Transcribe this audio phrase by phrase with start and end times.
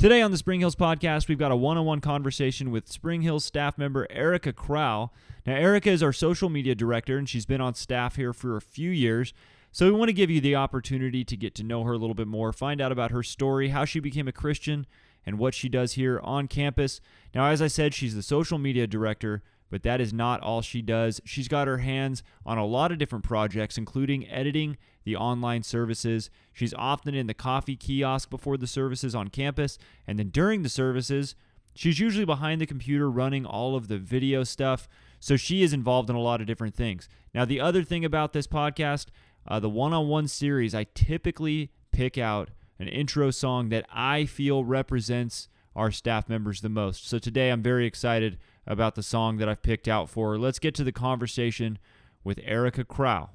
[0.00, 3.20] Today on the Spring Hills podcast, we've got a one on one conversation with Spring
[3.20, 5.10] Hills staff member Erika Kral.
[5.44, 8.62] Now, Erika is our social media director, and she's been on staff here for a
[8.62, 9.34] few years.
[9.72, 12.14] So, we want to give you the opportunity to get to know her a little
[12.14, 14.86] bit more, find out about her story, how she became a Christian,
[15.26, 17.02] and what she does here on campus.
[17.34, 20.82] Now, as I said, she's the social media director, but that is not all she
[20.82, 21.20] does.
[21.24, 26.28] She's got her hands on a lot of different projects, including editing the online services.
[26.52, 30.68] She's often in the coffee kiosk before the services on campus, and then during the
[30.68, 31.34] services,
[31.74, 34.88] she's usually behind the computer running all of the video stuff.
[35.20, 37.08] So she is involved in a lot of different things.
[37.34, 39.06] Now, the other thing about this podcast,
[39.46, 44.24] uh, the one on one series, I typically pick out an intro song that I
[44.24, 47.08] feel represents our staff members the most.
[47.08, 50.38] So today I'm very excited about the song that I've picked out for her.
[50.38, 51.78] Let's get to the conversation
[52.24, 53.30] with Erika Kral.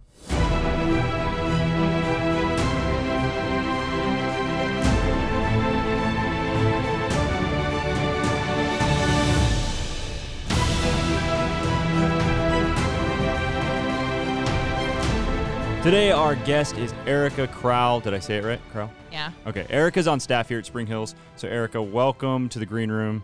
[15.85, 18.01] Today, our guest is Erika Kral.
[18.01, 18.59] Did I say it right?
[18.73, 18.89] Kral?
[19.11, 19.29] Yeah.
[19.45, 19.67] Okay.
[19.69, 21.13] Erika's on staff here at Spring Hills.
[21.35, 23.23] So, Erika, welcome to the green room.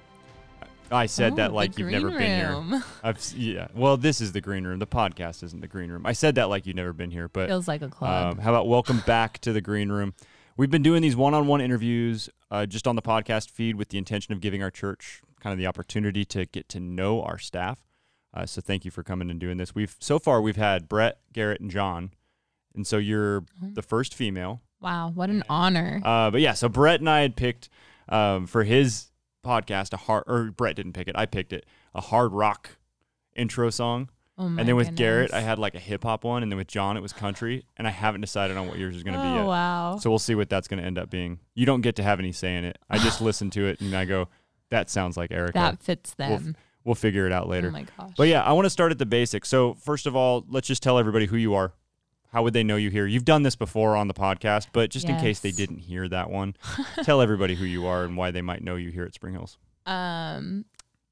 [0.92, 2.84] I said Oh, that like you've never green been here.
[3.03, 3.67] I've yeah.
[3.73, 4.80] Well, this is the green room.
[4.80, 6.06] The podcast isn't the green room.
[6.06, 8.34] I said that like you've never been here, but Feels like a club.
[8.34, 10.14] um, how about welcome back to the green room?
[10.58, 14.34] We've been doing these one-on-one interviews uh, just on the podcast feed with the intention
[14.34, 17.80] of giving our church kind of the opportunity to get to know our staff.
[18.34, 19.73] Uh, so thank you for coming and doing this.
[19.73, 22.12] We've so far we've had Brett, Garrett, and John,
[22.75, 23.69] and so you're Oh.
[23.73, 24.62] the first female.
[24.81, 26.02] wow, what an honor.
[26.03, 27.69] Uh, but yeah, so Brett and I had picked
[28.09, 29.08] um, for his
[29.44, 31.16] podcast a hard, or Brett didn't pick it.
[31.17, 32.78] I picked it a hard rock
[33.36, 34.09] intro song.
[34.38, 36.67] oh and then with Garrett, I had like a hip hop one, and then with
[36.67, 37.66] John, it was country.
[37.78, 39.45] And I haven't decided on what yours is going to be Oh yet.
[39.45, 39.97] wow.
[40.00, 41.39] So we'll see what that's going to end up being.
[41.56, 42.78] You don't get to have any say in it.
[42.89, 44.30] I just listen to it and I go,
[44.69, 45.53] that sounds like Erika.
[45.53, 46.56] that fits We'll, them.
[46.84, 47.67] we'll figure it out later.
[47.67, 48.12] Oh my gosh.
[48.17, 49.50] but yeah, I want to start at the basics.
[49.50, 51.74] So first of all, let's just tell everybody who you are.
[52.31, 53.06] How would they know you here?
[53.06, 56.30] You've done this before on the podcast, but just in case they didn't hear that
[56.30, 56.56] one,
[57.03, 59.58] tell everybody who you are and why they might know you here at Spring Hills.
[59.86, 60.66] Um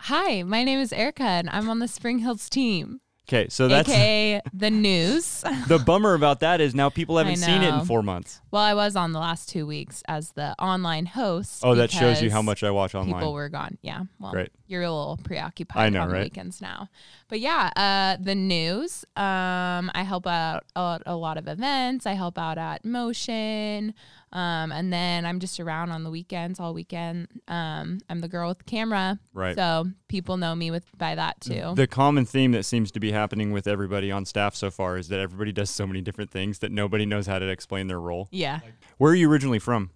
[0.03, 3.01] Hi, my name is Erika and I'm on the Spring Hills team.
[3.29, 5.43] Okay, so that's AKA the news.
[5.67, 8.41] the bummer about that is now people haven't seen it in four months.
[8.49, 11.61] well, I was on the last two weeks as the online host.
[11.63, 13.19] Oh, that shows you how much I watch online.
[13.19, 13.77] People were gone.
[13.83, 14.05] Yeah.
[14.19, 14.49] Well, Great.
[14.65, 16.23] you're a little preoccupied I know, on right?
[16.23, 16.89] weekends now.
[17.27, 19.05] But yeah, uh, the news.
[19.15, 22.07] Um, I help out at a lot of events.
[22.07, 23.93] I help out at Motion.
[24.31, 27.27] Um, and then I'm just around on the weekends all weekend.
[27.47, 29.19] Um, I'm the girl with the camera.
[29.33, 29.55] Right.
[29.55, 31.73] So people know me with by that too.
[31.75, 35.07] The common theme that seems to be happening with everybody on staff so far is
[35.07, 38.27] that everybody does so many different things that nobody knows how to explain their role.
[38.31, 38.59] yeah.
[38.97, 39.89] Where are you originally from?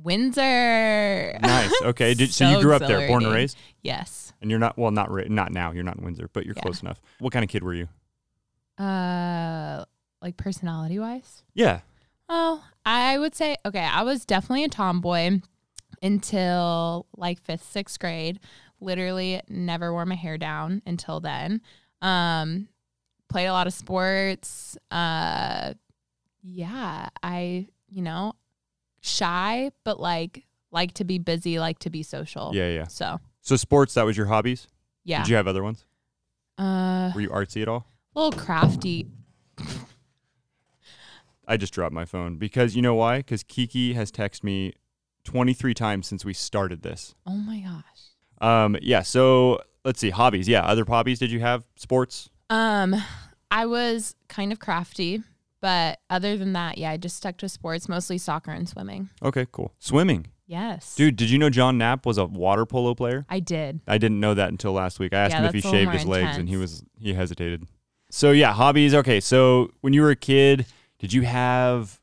[0.00, 1.38] Windsor.
[1.42, 1.72] Nice.
[1.82, 2.14] Okay.
[2.14, 4.32] Did, so, you grew up there, born and raised, yes.
[4.40, 5.72] and you're not well, not ra- not now.
[5.72, 6.62] You're not in Windsor, but you're Yeah.
[6.62, 7.00] close enough.
[7.18, 7.88] What kind of kid were you?
[8.78, 9.84] Uh,
[10.22, 11.42] like personality wise.
[11.54, 11.80] Yeah.
[12.28, 13.84] Oh, I would say okay.
[13.84, 15.40] I was definitely a tomboy
[16.02, 18.40] until like fifth, sixth grade.
[18.80, 21.60] Literally never wore my hair down until then.
[22.00, 22.68] Um,
[23.28, 24.78] played a lot of sports.
[24.90, 25.74] Uh,
[26.42, 28.32] yeah, I you know
[29.00, 32.52] shy, but like like to be busy, like to be social.
[32.54, 32.68] Yeah.
[32.70, 32.86] Yeah.
[32.86, 34.66] So So sports, that was your hobbies.
[35.04, 35.84] yeah, Did you have other ones?
[36.56, 37.86] uh, Were you artsy at all?
[38.16, 39.06] a little crafty.
[41.48, 43.18] I just dropped my phone because you know why?
[43.18, 44.74] Because Kiki has texted me
[45.24, 47.14] 23 times since we started this.
[47.26, 47.82] Oh my gosh.
[48.40, 49.02] Um, yeah.
[49.02, 50.10] So let's see.
[50.10, 50.46] Hobbies.
[50.46, 50.62] Yeah.
[50.64, 51.18] Other hobbies?
[51.18, 52.28] Did you have sports?
[52.50, 52.94] Um,
[53.50, 55.22] I was kind of crafty,
[55.60, 59.08] but other than that, yeah, I just stuck to sports, mostly soccer and swimming.
[59.22, 59.46] Okay.
[59.50, 59.72] Cool.
[59.78, 60.26] Swimming.
[60.46, 60.94] Yes.
[60.94, 63.26] Dude, did you know John Knapp was a water polo player?
[63.28, 63.80] I did.
[63.88, 65.12] I didn't know that until last week.
[65.12, 66.82] I asked Yeah, him if he that's a little shaved his legs and he was
[66.98, 67.66] he hesitated.
[68.10, 68.94] So yeah, hobbies.
[68.94, 70.64] Okay, so when you were a kid,
[70.98, 72.00] did you have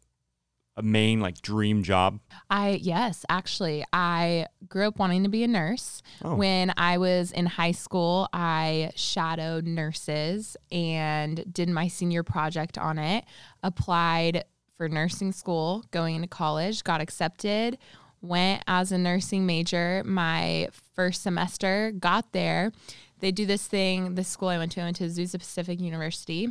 [0.78, 2.20] a main like dream job?
[2.50, 6.02] I yes, actually, I grew up wanting to be a nurse.
[6.24, 6.36] Oh.
[6.36, 12.98] When I was in high school, I shadowed nurses and did my senior project on
[12.98, 13.26] it.
[13.64, 14.46] Applied
[14.78, 17.78] for nursing school, going into college, got accepted,
[18.22, 22.72] went as a nursing major my first semester, got there.
[23.20, 26.50] They do this thing, the school I went to, I went to Azusa Pacific University.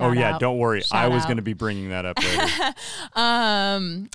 [0.00, 0.40] Oh yeah, out.
[0.40, 0.82] don't worry.
[0.90, 2.74] I was going to be bringing that up later.
[3.20, 4.08] um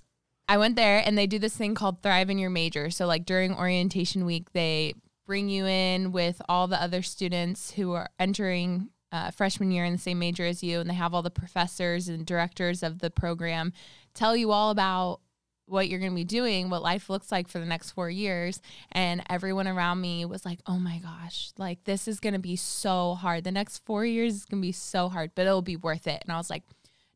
[0.47, 2.89] I went there and they do this thing called Thrive in Your Major.
[2.89, 4.93] So like during orientation week, they
[5.25, 9.93] bring you in with all the other students who are entering uh, freshman year in
[9.93, 13.09] the same major as you, and they have all the professors and directors of the
[13.09, 13.71] program
[14.13, 15.21] tell you all about
[15.71, 18.61] what you're going to be doing, what life looks like for the next four years.
[18.91, 22.55] And everyone around me was like, oh my gosh, like this is going to be
[22.55, 23.43] so hard.
[23.43, 26.21] The next four years is going to be so hard, but it'll be worth it.
[26.23, 26.63] And I was like,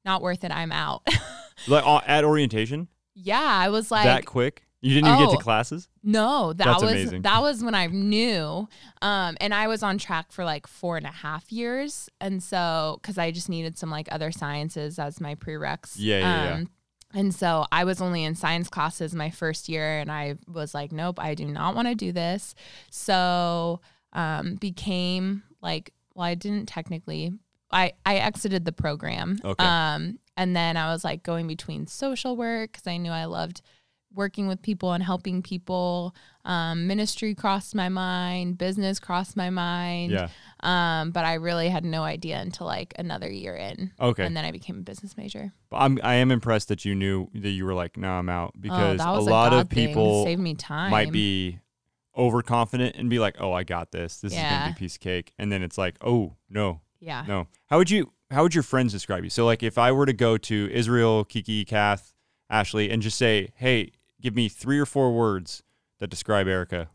[0.03, 0.51] not worth it.
[0.51, 1.03] I'm out.
[1.67, 3.39] Like uh, at orientation, yeah.
[3.41, 4.63] I was like, that quick.
[4.81, 5.37] You didn't even get Oh.
[5.37, 5.87] to classes.
[6.03, 7.21] no, that That's was amazing.
[7.23, 8.67] that was when I knew,
[9.01, 12.99] um, and I was on track for like four and a half years, and so
[13.01, 15.93] because I just needed some like other sciences as my prereqs.
[15.95, 16.63] Yeah, yeah, yeah.
[17.15, 20.91] And so I was only in science classes my first year, and I was like,
[20.91, 22.53] nope, I do not want to do this.
[22.91, 23.79] So
[24.13, 27.31] um, became like, well, I didn't technically.
[27.71, 29.39] I I exited the program.
[29.43, 29.63] Okay.
[29.63, 33.61] Um, and then I was like going between social work because I knew I loved
[34.15, 36.15] working with people and helping people.
[36.43, 40.11] Um, ministry crossed my mind, business crossed my mind.
[40.11, 40.29] Yeah.
[40.61, 43.91] Um, but I really had no idea until like another year in.
[43.99, 44.25] Okay.
[44.25, 45.51] And then I became a business major.
[45.69, 48.53] But I'm I am impressed that you knew that you were like, no, I'm out
[48.59, 50.91] because oh, a lot of people saved me time.
[50.91, 51.59] might be
[52.17, 54.17] overconfident and be like, oh, I got this.
[54.17, 57.25] This is gonna be a piece of cake, and then it's like, oh no, Yeah.
[57.27, 57.47] no.
[57.67, 59.29] How would you How would your friends describe you?
[59.29, 62.13] So like, if I were to go to Israel, Kiki, Kath,
[62.49, 63.91] Ashley, and just say, hey,
[64.21, 65.63] give me three or four words
[65.99, 66.89] that describe Erika,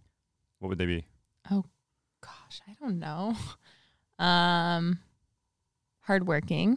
[0.58, 1.06] what would they be?
[1.50, 1.64] Oh
[2.20, 3.36] gosh, I don't know.
[4.18, 4.98] Um,
[6.02, 6.76] hardworking.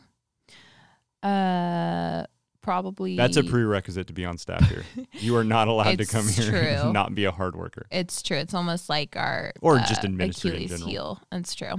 [1.22, 2.24] Uh,
[2.62, 3.18] probably.
[3.18, 4.84] That's a prerequisite to be on staff here.
[5.14, 6.94] you are not allowed to come here and true.
[6.94, 7.86] not be a hard worker.
[7.92, 8.38] It's true.
[8.38, 10.90] It's almost like our Or uh, just administrative in Achilles general.
[10.90, 11.22] heel.
[11.32, 11.74] That's true.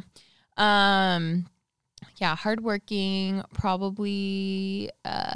[0.59, 1.47] Um,
[2.17, 5.35] yeah, hardworking, probably uh,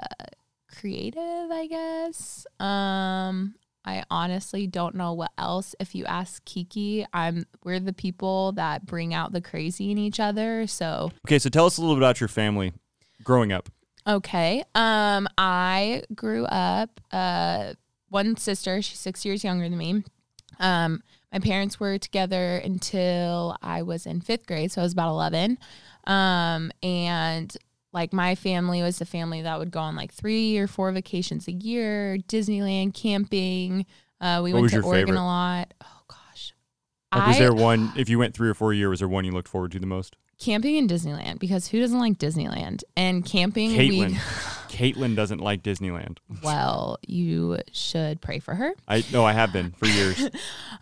[0.79, 1.51] creative.
[1.51, 2.47] I guess.
[2.61, 3.55] Um,
[3.85, 5.75] I honestly don't know what else.
[5.81, 10.21] If you ask Kiki, I'm we're the people that bring out the crazy in each
[10.21, 10.67] other.
[10.67, 12.75] So Okay, so tell us a little bit about your family
[13.25, 13.71] growing up.
[14.07, 14.63] Okay.
[14.75, 17.75] Um, I grew up uh
[18.11, 20.05] one sister, she's six years younger than me.
[20.61, 21.03] Um,
[21.33, 25.59] my parents were together until I was in fifth grade, so I was about eleven.
[26.07, 27.55] Um, and
[27.93, 31.49] like my family was the family that would go on like three or four vacations
[31.49, 33.87] a year, Disneyland, camping.
[34.21, 35.21] Uh, we What went to Oregon favorite?
[35.21, 35.75] a lot.
[35.83, 36.53] Oh gosh.
[37.15, 37.93] Like, was I- there one?
[37.97, 39.87] If you went three or four years, was there one you looked forward to the
[39.87, 40.17] most?
[40.39, 42.83] Camping in Disneyland because who doesn't like Disneyland?
[42.97, 44.11] And camping Caitlin.
[44.11, 44.15] we
[44.69, 46.19] Caitlin doesn't like Disneyland.
[46.43, 48.73] well, you should pray for her.
[48.87, 50.29] I no, I have been for years.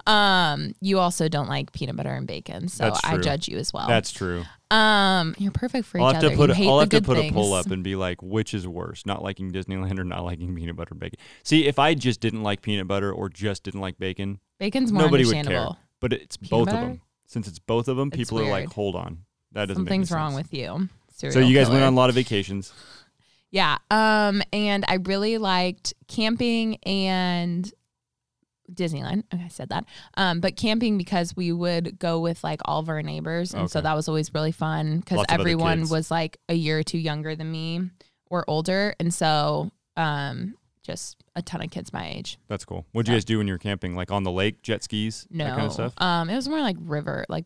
[0.06, 3.88] Um, you also don't like peanut butter and bacon, so I judge you as well.
[3.88, 4.44] That's true.
[4.70, 6.30] um, you're perfect for I'll each have other.
[6.30, 7.32] to put a, I'll have to put things.
[7.32, 10.54] a poll up and be like, which is worse, not liking Disneyland or not liking
[10.54, 11.18] peanut butter and bacon.
[11.42, 15.02] See, if I just didn't like peanut butter or just didn't like bacon, Bacon's more
[15.02, 15.70] nobody would care.
[16.00, 16.78] But it's Peanut both butter?
[16.78, 17.00] of them.
[17.26, 19.24] Since it's both of them, It's people are like, hold on,
[19.56, 19.82] that doesn't.
[19.82, 20.88] Something's wrong with you.
[21.16, 22.72] So you guys went on a lot of vacations.
[23.50, 23.78] Yeah.
[23.90, 27.72] Um, and I really liked camping and
[28.70, 29.22] Disneyland.
[29.32, 29.84] Okay, I said that.
[30.16, 33.80] Um, but camping because we would go with like all of our neighbors, and so
[33.80, 36.82] that was always really fun because Lots of other everyone was like a year or
[36.82, 37.88] two younger than me
[38.28, 42.38] or older, and so um, just a ton of kids my age.
[42.48, 42.84] That's cool.
[42.92, 43.94] What'd you guys do when you were camping?
[43.96, 45.94] Like on the lake, jet skis, No, that kind of stuff.
[45.98, 47.44] um, it was more like river, like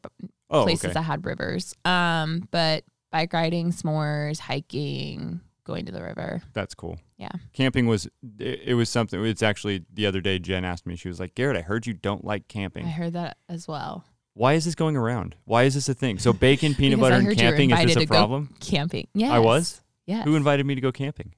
[0.50, 0.94] Oh, places okay.
[0.94, 1.75] that had rivers.
[1.85, 6.43] Um, but bike riding, s'mores, hiking, going to the river.
[6.52, 6.99] That's cool.
[7.17, 7.31] Yeah.
[7.52, 8.06] Camping was
[8.38, 11.35] it, it was something it's actually the other day Jen asked me she was like,
[11.35, 12.86] "Garett, I heard you don't like camping.
[12.86, 14.05] I heard that as well.
[14.34, 15.36] Why is this going around?
[15.44, 17.94] Why is this a thing?" So bacon, peanut butter and heard you were camping is
[17.94, 18.55] this a problem?
[18.60, 19.08] Camping.
[19.15, 19.32] Yes.
[19.32, 19.81] I was?
[20.06, 20.22] Yeah.
[20.22, 21.34] Who invited me to go camping?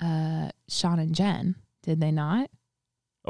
[0.00, 1.56] uh Sean and Jen.
[1.82, 2.50] Did they not?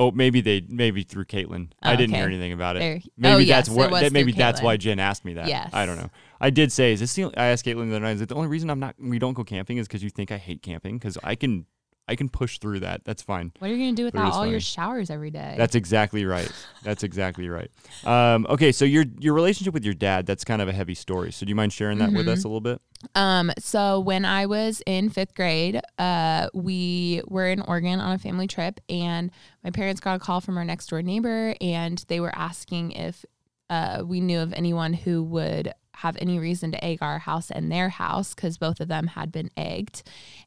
[0.01, 1.73] Oh, maybe they maybe through Caitlin.
[1.83, 2.21] I Oh, didn't okay.
[2.21, 2.79] hear anything about it.
[2.79, 3.01] There.
[3.19, 5.47] Maybe oh, yes, that's what that, maybe that's why Jen asked me that.
[5.47, 5.69] Yes.
[5.75, 6.09] I don't know.
[6.41, 8.35] I did say, is this the I asked Caitlin the other night, is it the
[8.35, 10.97] only reason I'm not we don't go camping is because you think I hate camping?
[10.97, 11.67] Because I can
[12.11, 13.05] I can push through that.
[13.05, 13.53] That's fine.
[13.61, 15.55] What are you gonna do But it without all your showers every day?
[15.57, 16.51] That's exactly right.
[16.83, 17.71] That's exactly right.
[18.05, 21.31] Um, okay, so your your relationship with your dad, that's kind of a heavy story.
[21.31, 22.33] So do you mind sharing that with Mhm.
[22.33, 22.81] us a little bit?
[23.15, 28.19] Um, so when I was in fifth grade, uh, we were in Oregon on a
[28.19, 29.31] family trip, and
[29.63, 33.25] my parents got a call from our next door neighbor, and they were asking if
[33.71, 37.71] uh, we knew of anyone who would have any reason to egg our house and
[37.71, 40.03] their house because both of them had been egged,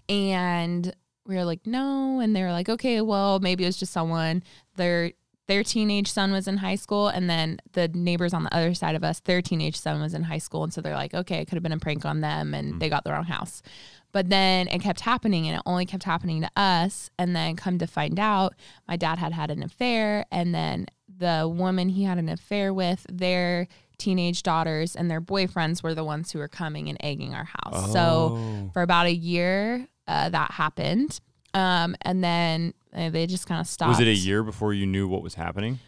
[0.09, 0.93] and
[1.25, 4.43] we were like, no, and they were like, okay, well, maybe it was just someone
[4.75, 5.11] their
[5.47, 8.95] their teenage son was in high school and then the neighbors on the other side
[8.95, 11.45] of us their teenage son was in high school and so they're like okay it
[11.49, 12.79] could have been a prank on them and Mm.
[12.79, 13.61] they got the wrong house
[14.13, 17.77] but then it kept happening and it only kept happening to us and then come
[17.79, 18.53] to find out
[18.87, 20.85] my dad had had an affair and then
[21.17, 26.05] the woman he had an affair with their teenage daughters and their boyfriends were the
[26.05, 28.69] ones who were coming and egging our house so Oh.
[28.73, 31.19] for about a year uh, that happened
[31.53, 33.89] Um, and then uh, they just kind of stopped.
[33.89, 35.79] Was it a year before you knew what was happening?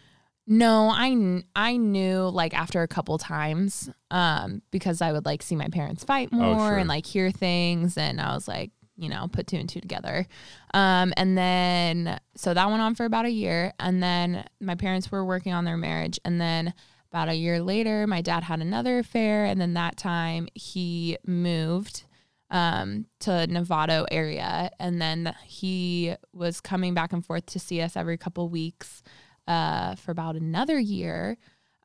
[0.46, 5.42] No, I kn- I knew like after a couple times, um, because I would like
[5.42, 6.78] see my parents fight more Oh, sure.
[6.78, 10.24] and like hear things, and I was like, you know, put two and two together.
[10.72, 15.10] Um, and then so that went on for about a year, and then my parents
[15.10, 16.74] were working on their marriage, and then
[17.10, 22.04] about a year later, my dad had another affair, and then that time he moved
[22.50, 27.96] um, to Novato area, and then he was coming back and forth to see us
[27.96, 29.02] every couple weeks
[29.48, 31.36] uh, for about another year.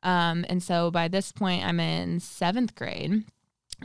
[0.02, 3.24] Um, and so by this point, I'm in seventh grade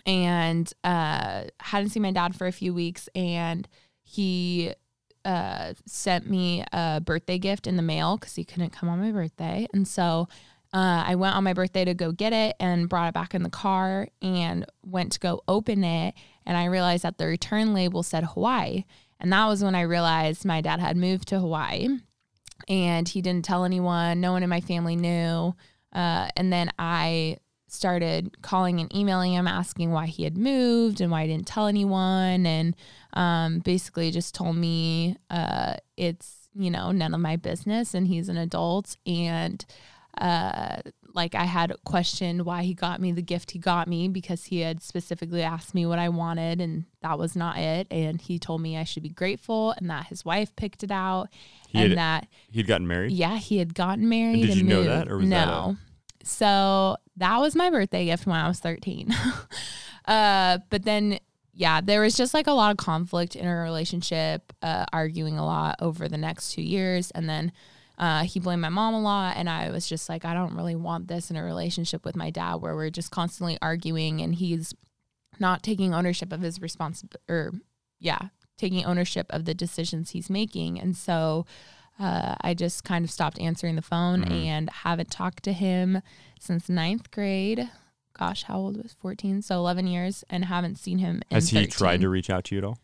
[0.06, 3.10] and uh, hadn't seen my dad for a few weeks.
[3.16, 3.68] And
[4.04, 4.74] he
[5.26, 9.12] uh, sent me a birthday gift in the mail because he couldn't come on my
[9.12, 9.68] birthday.
[9.74, 10.28] And so
[10.74, 13.44] uh, I went on my birthday to go get it and brought it back in
[13.44, 16.14] the car and went to go open it.
[16.46, 18.84] And I realized that the return label said Hawaii.
[19.20, 21.88] And that was when I realized my dad had moved to Hawaii
[22.68, 24.22] and he didn't tell anyone.
[24.22, 25.56] No one in my family knew.
[25.94, 27.38] Uh, and then I
[27.70, 31.68] started calling and emailing him, asking why he had moved and why he didn't tell
[31.68, 32.46] anyone.
[32.46, 32.76] And
[33.14, 38.30] um, basically just told me uh, it's, you know, none of my business and he's
[38.30, 38.98] an adult.
[39.06, 39.66] And
[40.22, 40.82] uh,
[41.14, 44.60] like I had questioned why he got me the gift he got me because he
[44.62, 47.88] had specifically asked me what I wanted and that was not it.
[47.92, 51.28] And he told me I should be grateful and that his wife picked it out
[51.70, 53.12] He and had- that He'd gotten married.
[53.14, 54.42] yeah, he had gotten married.
[54.42, 55.36] did and you know that, or was no?
[55.38, 59.12] that a- So that was my birthday gift when I was thirteen.
[60.06, 61.20] uh, but then,
[61.54, 65.46] yeah, there was just like a lot of conflict in our relationship, uh, arguing a
[65.46, 67.52] lot over the next two years, and then.
[67.98, 70.76] Uh, he blamed my mom a lot, and I was just like, I don't really
[70.76, 74.74] want this in a relationship with my dad where we're just constantly arguing, and he's
[75.40, 77.54] not taking ownership of his responsibility, or
[78.00, 80.80] yeah, taking ownership of the decisions he's making.
[80.80, 81.46] And so
[82.00, 84.46] uh, I just kind of stopped answering the phone Mhm.
[84.46, 86.02] and haven't talked to him
[86.40, 87.70] since ninth grade.
[88.14, 89.42] Gosh, how old was 14?
[89.42, 91.72] So 11 years and haven't seen him in Has he 13.
[91.72, 92.78] tried to reach out to you at all?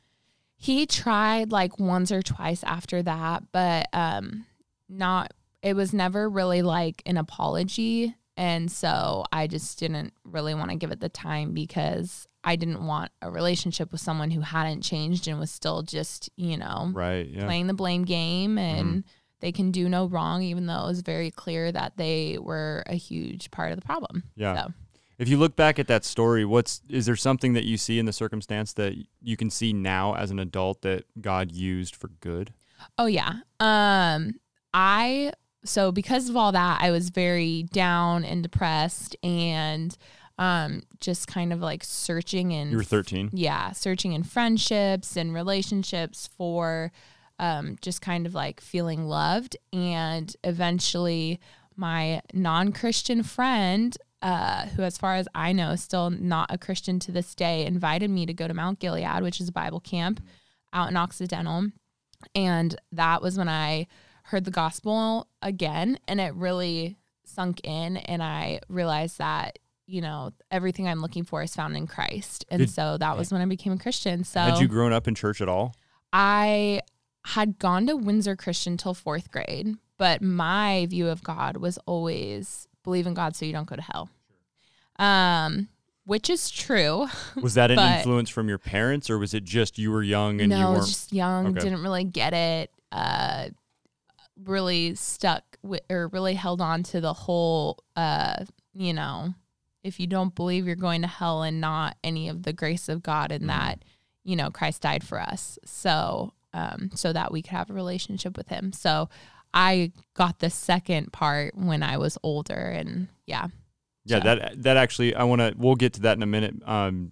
[0.55, 4.45] He tried like once or twice after that, but um
[4.89, 10.71] not it was never really like an apology and so I just didn't really want
[10.71, 14.81] to give it the time because I didn't want a relationship with someone who hadn't
[14.81, 17.27] changed and was still just, you know, Right.
[17.29, 17.45] Yeah.
[17.45, 18.99] playing the blame game and Mm-hmm.
[19.39, 22.95] they can do no wrong even though it was very clear that they were a
[22.95, 24.23] huge part of the problem.
[24.35, 24.55] Yeah.
[24.65, 24.73] So
[25.19, 28.05] If you look back at that story, what's is there something that you see in
[28.07, 32.51] the circumstance that you can see now as an adult that God used for good?
[32.97, 33.33] Oh yeah.
[33.59, 34.39] Um
[34.73, 35.33] I
[35.65, 39.95] so because of all that I was very down and depressed and
[40.37, 43.29] um just kind of like searching in You were 13.
[43.33, 46.91] yeah, searching in friendships and relationships for
[47.39, 49.57] um, just kind of like feeling loved.
[49.73, 51.39] And eventually,
[51.75, 56.57] my non Christian friend, uh, who, as far as I know, is still not a
[56.57, 59.79] Christian to this day, invited me to go to Mount Gilead, which is a Bible
[59.79, 60.21] camp
[60.71, 61.69] out in Occidental.
[62.35, 63.87] And that was when I
[64.23, 67.97] heard the gospel again, and it really sunk in.
[67.97, 72.45] And I realized that, you know, everything I'm looking for is found in Christ.
[72.49, 74.23] And Did- so that was when I became a Christian.
[74.23, 75.75] So Had you grown up in church at all?
[76.11, 76.81] I
[77.25, 82.67] had gone to Windsor Christian till fourth grade, but my view of God was always
[82.83, 84.09] believe in God so you don't go to hell.
[84.99, 85.69] Um,
[86.05, 87.07] which is true.
[87.41, 90.49] Was that an influence from your parents, or was it just you were young and
[90.49, 90.77] no, you weren't?
[90.79, 91.61] was just young, Okay.
[91.61, 92.71] didn't really get it.
[92.91, 93.47] Uh,
[94.41, 99.33] really stuck with, or really held on to the whole, uh, you know,
[99.83, 103.03] if you don't believe you're going to hell and not any of the grace of
[103.03, 103.47] God and Mhm.
[103.47, 103.83] that,
[104.23, 105.59] you know, Christ died for us.
[105.65, 108.71] So, um, so that we could have a relationship with him.
[108.73, 109.09] So
[109.53, 113.47] I got the second part when I was older and yeah.
[114.05, 115.53] yeah, so- that that actually, I want to.
[115.57, 117.11] We'll get to that in a minute, um,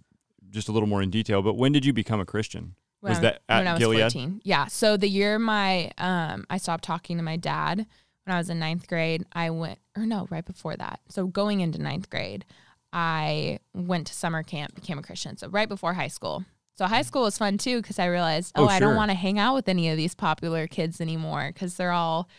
[0.50, 1.42] just a little more in detail.
[1.42, 2.76] But when did you become a Christian?
[3.02, 4.00] When Was I that at when I was Gilead?
[4.02, 4.42] 14.
[4.44, 4.68] Yeah.
[4.68, 7.86] So the year my um I stopped talking to my dad
[8.26, 11.00] when I was in ninth grade, I went or no, right before that.
[11.10, 12.46] So going into ninth grade,
[12.94, 15.38] I went to summer camp, became a Christian.
[15.38, 16.46] So right before high school.
[16.78, 18.88] So high school was fun too because I realized, oh, Oh, I sure.
[18.88, 22.30] don't want to hang out with any of these popular kids anymore because they're all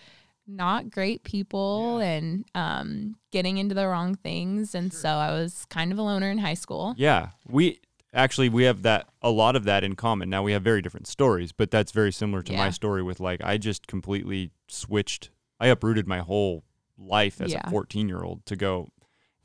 [0.46, 4.74] not great people and um, getting into the wrong things.
[4.74, 6.94] And so I was kind of a loner in high school.
[6.96, 7.80] Yeah, we
[8.12, 10.28] actually we have that a lot of that in common.
[10.30, 13.42] Now we have very different stories, but that's very similar to my story with like
[13.42, 15.30] I just completely switched.
[15.60, 16.64] I uprooted my whole
[16.98, 17.62] life as Yeah.
[17.64, 18.90] a 14 year old to go.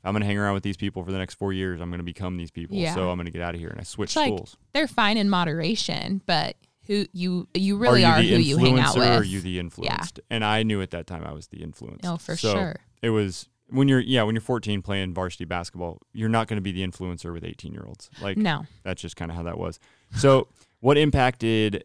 [0.04, 2.36] I'm gonna hang around with these people for the next four years, I'm gonna become
[2.36, 2.76] these people.
[2.76, 2.94] Yeah.
[2.94, 4.56] So I'm gonna get out of here, and I switched like- schools.
[4.72, 6.56] they're fine in moderation, but
[6.86, 9.06] who you you really are are, you the who you hang out with.
[9.08, 10.20] or are you the influenced?
[10.30, 12.04] And I knew at that time I was the influenced.
[12.04, 12.76] no, oh, for So sure.
[13.02, 16.62] It was when you're yeah when you're 14 playing varsity basketball, you're not going to
[16.62, 18.10] be the influencer with 18 year olds.
[18.20, 18.64] Like No.
[18.82, 19.78] that's just kind of how that was.
[20.16, 20.48] So
[20.80, 21.84] what impact did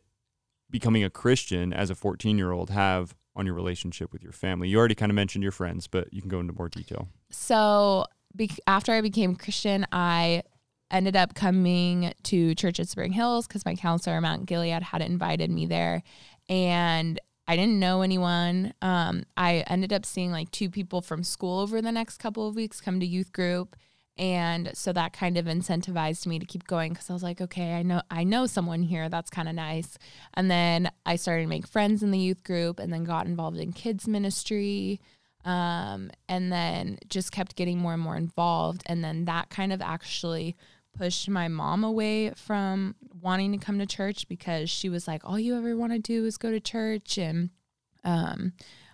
[0.70, 4.70] becoming a Christian as a 14 year old have on your relationship with your family?
[4.70, 7.08] You already kind of mentioned your friends, but you can go into more detail.
[7.32, 10.44] So be- after I became Christian, I
[10.92, 15.50] ended up coming to church at Spring Hills because my counselor, Mount Gilead, had invited
[15.50, 16.04] me there,
[16.50, 18.74] and I didn't know anyone.
[18.82, 22.56] Um, I ended up seeing like two people from school over the next couple of
[22.56, 23.76] weeks come to youth group.
[24.18, 27.74] And so that kind of incentivized me to keep going because I was like, okay,
[27.74, 29.10] I know I know someone here.
[29.10, 29.98] That's kind of nice.
[30.36, 33.58] And then I started to make friends in the youth group, and then got involved
[33.58, 35.02] in kids ministry
[35.46, 38.84] um, and then just kept getting more and more involved.
[38.86, 40.56] And then that kind of actually
[40.98, 45.40] pushed my mom away from wanting to come to church because she was like, all
[45.40, 47.18] you ever want to do is go to church.
[47.18, 47.50] And
[48.04, 48.54] um,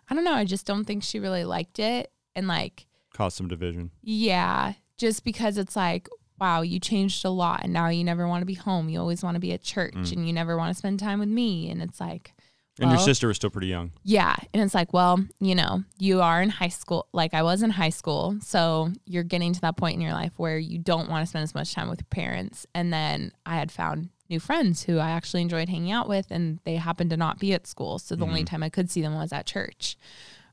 [0.10, 2.12] I don't know, I just don't think she really liked it.
[2.36, 3.92] And like, caused some division.
[4.02, 6.08] yeah, just because it's like,
[6.40, 8.88] wow, you changed a lot and now you never want to be home.
[8.88, 10.12] You always want to be at church Mm.
[10.14, 11.70] and you never want to spend time with me.
[11.70, 12.34] And it's like,
[12.80, 13.92] And your sister was still pretty young.
[14.04, 14.36] yeah.
[14.54, 17.08] And it's like, well, you know, you are in high school.
[17.12, 18.38] Like I was in high school.
[18.42, 21.44] So you're getting to that point in your life where you don't want to spend
[21.44, 22.66] as much time with your parents.
[22.74, 26.60] And then I had found new friends who I actually enjoyed hanging out with, and
[26.64, 27.98] they happened to not be at school.
[28.00, 29.98] So the only time I could see them was at church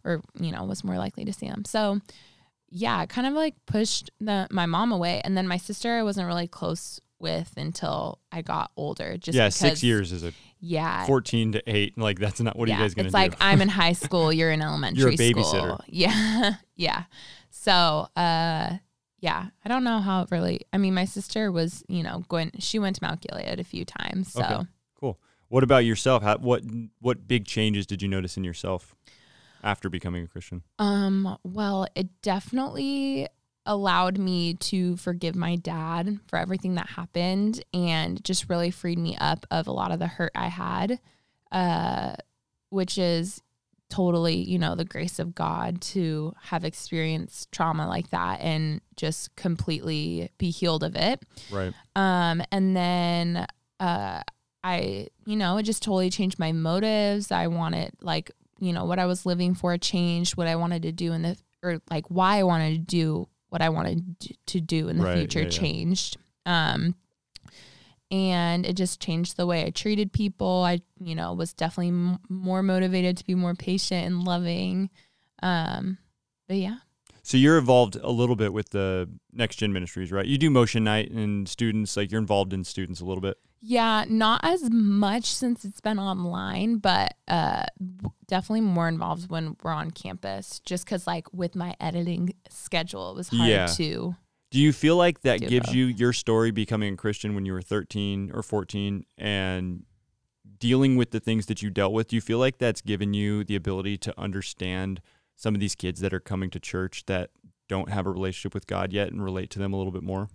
[0.04, 1.64] or, you know, was more likely to see them.
[1.64, 2.00] So
[2.71, 5.21] yeah, it kind of like pushed the, my mom away.
[5.25, 9.16] And then my sister, I wasn't really close with until I got older.
[9.16, 11.04] Just yeah, because, six years is a Yeah.
[11.06, 11.99] 14 to 8.
[11.99, 13.16] Like, that's not what are you guys to it's do?
[13.16, 15.42] like I'm in high school, you're in elementary You're a school.
[15.45, 15.80] babysitter.
[15.88, 16.54] Yeah.
[16.76, 17.04] yeah.
[17.50, 18.76] So, uh
[19.19, 22.51] yeah, I don't know how it really I mean, my sister was, you know, going
[22.59, 24.33] she went to Mount Gilead a few times.
[24.33, 24.63] So, Okay.
[24.95, 25.21] cool.
[25.49, 26.23] What about yourself?
[26.23, 26.63] How, what
[27.01, 28.95] what big changes did you notice in yourself
[29.63, 30.63] after becoming a Christian?
[30.79, 33.29] um well, it definitely
[33.69, 39.17] allowed me to forgive my dad for everything that happened and just really freed me
[39.17, 41.00] up of a lot of the hurt I had.
[41.50, 42.15] Uh
[42.71, 43.41] which is
[43.89, 49.35] totally, you know, the grace of God to have experienced trauma like that and just
[49.37, 51.23] completely be healed of it.
[51.51, 51.73] Right.
[51.95, 53.47] Um, and then
[53.79, 54.23] uh,
[54.65, 57.31] I, you know, it just totally changed my motives.
[57.31, 60.93] I wanted, like, you know, what I was living for changed, what I wanted to
[60.93, 64.89] do in the, or like why I wanted to do what I wanted to do
[64.89, 65.51] in the Right, future yeah, yeah.
[65.51, 66.17] changed.
[66.45, 66.95] Um,
[68.10, 70.62] and it just changed the way I treated people.
[70.64, 74.90] I, you know, was definitely m- more motivated to be more patient and loving.
[75.42, 75.99] Um,
[76.49, 76.76] but yeah.
[77.23, 80.25] So you're involved a little bit with the Next Gen Ministries, right?
[80.26, 83.36] You do motion night and students, like you're involved in students a little bit.
[83.60, 87.64] Yeah, not as much since it's been online, but uh,
[88.28, 90.60] definitely more involved when we're on campus.
[90.60, 93.66] Just because, like, with my editing schedule, it was hard Yeah.
[93.66, 94.14] to.
[94.50, 97.63] Do you feel like that gives you your story becoming a Christian when you were
[97.63, 99.85] 13 or 14 and
[100.59, 102.09] dealing with the things that you dealt with?
[102.09, 105.00] Do you feel like that's given you the ability to understand
[105.35, 107.30] some of these kids that are coming to church that
[107.69, 110.28] don't have a relationship with God yet and relate to them a little bit more?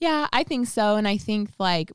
[0.00, 1.92] Yeah, I think so, and I think like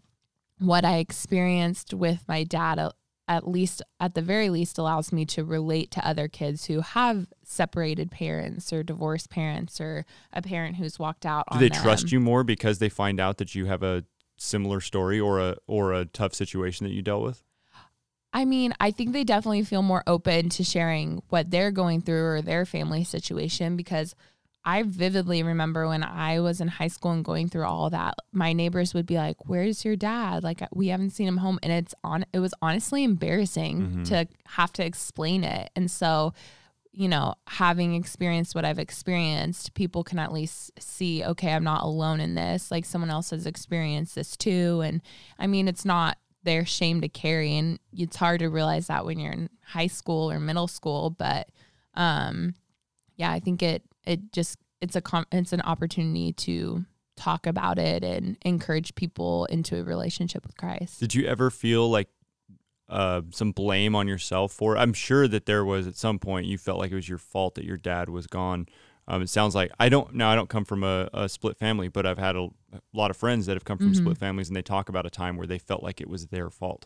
[0.59, 2.91] what I experienced with my dad, uh,
[3.27, 7.27] at least at the very least, allows me to relate to other kids who have
[7.43, 11.45] separated parents or divorced parents or a parent who's walked out.
[11.51, 11.81] Do they them.
[11.81, 14.03] trust you more because they find out that you have a
[14.37, 17.43] similar story or a or a tough situation that you dealt with?
[18.33, 22.25] I mean, I think they definitely feel more open to sharing what they're going through
[22.25, 24.13] or their family situation because
[24.67, 28.51] I vividly remember when I was in high school and going through all that, my
[28.51, 30.43] neighbors would be like, "Where's your dad?
[30.43, 34.05] Like we haven't seen him home." And it's on it was honestly embarrassing Mhm.
[34.09, 35.69] to have to explain it.
[35.75, 36.33] And so,
[36.91, 41.83] you know, having experienced what I've experienced, people can at least see, okay, I'm not
[41.83, 42.71] alone in this.
[42.71, 44.81] Like someone else has experienced this too.
[44.83, 45.01] And
[45.37, 49.19] I mean, it's not their shame to carry and it's hard to realize that when
[49.19, 51.49] you're in high school or middle school but
[51.95, 52.53] um
[53.17, 56.85] yeah i think it it just it's a com- it's an opportunity to
[57.17, 61.89] talk about it and encourage people into a relationship with christ Did you ever feel
[61.89, 62.09] like
[62.89, 64.77] uh, some blame on yourself for?
[64.77, 67.55] I'm sure that there was at some point you felt like it was your fault
[67.55, 68.67] that your dad was gone.
[69.07, 70.29] Um, it sounds like I don't now.
[70.29, 72.41] I don't come from a, a split family, but I've had a,
[72.73, 73.95] a lot of friends that have come from Mhm.
[73.97, 76.51] split families, and they talk about a time where they felt like it was their
[76.51, 76.85] fault.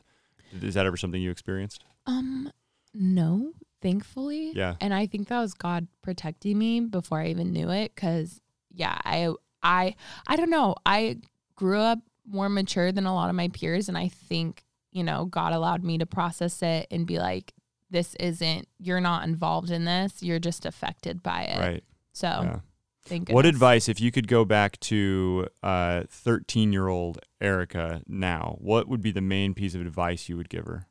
[0.62, 1.84] Is that ever something you experienced?
[2.06, 2.50] um
[2.94, 4.76] no thankfully Yeah.
[4.82, 8.98] and i think that was god protecting me before i even knew it because yeah
[9.06, 9.96] i i
[10.28, 11.18] i don't know i
[11.56, 15.26] grew up more mature than a lot of my peers and i think you know,
[15.26, 17.54] God allowed me to process it and be like,
[17.92, 20.24] this isn't, you're not involved in this.
[20.24, 21.60] You're just affected by it.
[21.60, 21.84] Right.
[22.12, 22.60] So, Yeah.
[23.06, 28.58] thank What advice, if you could go back to uh, 13 year old Erika now,
[28.60, 30.88] what would be the main piece of advice you would give her?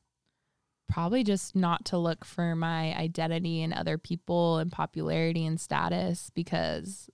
[0.89, 6.31] Probably just not to look for my identity in other people and popularity and status
[6.35, 7.11] because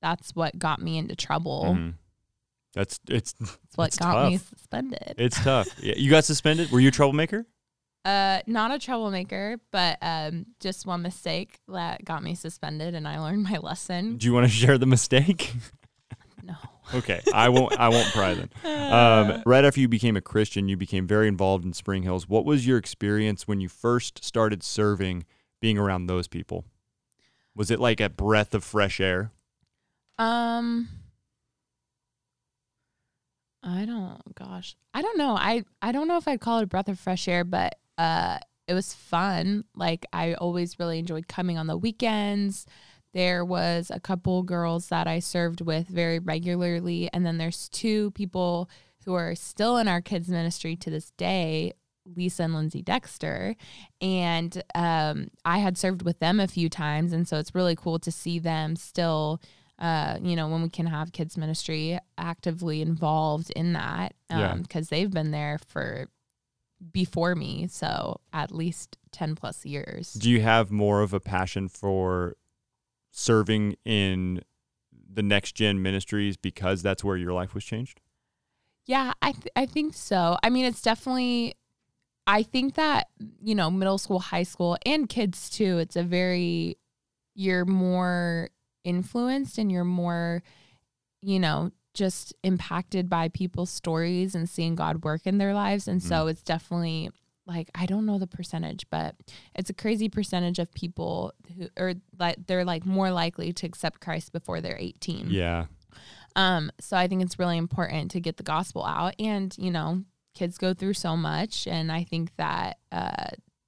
[0.00, 1.74] that's what got me into trouble.
[1.76, 1.94] Mhm.
[2.74, 5.14] That's it's It's what It's got me suspended.
[5.18, 5.68] it's tough.
[5.82, 6.70] Yeah, you got suspended.
[6.70, 7.46] Were you a troublemaker?
[8.04, 13.20] Uh, not a troublemaker, but um, just one mistake that got me suspended, and I
[13.20, 14.16] learned my lesson.
[14.16, 15.52] Do you want to share the mistake?
[16.94, 17.78] Okay, I won't.
[17.78, 18.50] I won't pry then.
[18.92, 22.28] Um, right after you became a Christian, you became very involved in Spring Hills.
[22.28, 25.24] What was your experience when you first started serving,
[25.60, 26.64] being around those people?
[27.54, 29.32] Was it like a breath of fresh air?
[30.18, 30.88] Um,
[33.62, 34.20] I don't.
[34.34, 35.36] Gosh, I don't know.
[35.36, 38.38] I I don't know if I'd call it a breath of fresh air, but uh,
[38.66, 39.64] it was fun.
[39.74, 42.66] Like I always really enjoyed coming on the weekends.
[43.14, 48.10] There was a couple girls that I served with very regularly, and then there's two
[48.12, 48.70] people
[49.04, 51.72] who are still in our kids ministry to this day.
[52.16, 53.54] Lisa and Lindsay Dexter.
[54.00, 57.12] And um, I had served with them a few times.
[57.12, 59.40] And so it's really cool to see them still
[59.78, 64.54] uh, you know, when we can have kids ministry actively involved in that Yeah.
[64.54, 66.06] because they've been there for
[66.92, 70.12] before me, so at least 10 plus years.
[70.12, 72.36] Do you have more of a passion for
[73.12, 74.42] serving in
[75.14, 78.00] the next gen ministries because that's where your life was changed?
[78.86, 80.36] Yeah, I th- I think so.
[80.42, 81.54] I mean, it's definitely
[82.26, 83.08] I think that,
[83.42, 86.78] you know, middle school, high school and kids too, it's a very
[87.34, 88.50] you're more
[88.84, 90.42] influenced and you're more
[91.24, 96.02] you know, just impacted by people's stories and seeing God work in their lives and
[96.02, 96.30] so mm-hmm.
[96.30, 97.10] it's definitely
[97.46, 99.16] like I don't know the percentage, but
[99.54, 104.00] it's a crazy percentage of people who or like they're like more likely to accept
[104.00, 105.28] Christ before they're 18.
[105.30, 105.66] Yeah.
[106.34, 109.14] Um, so I think it's really important to get the gospel out.
[109.18, 111.66] And, you know, kids go through so much.
[111.66, 113.26] And I think that uh,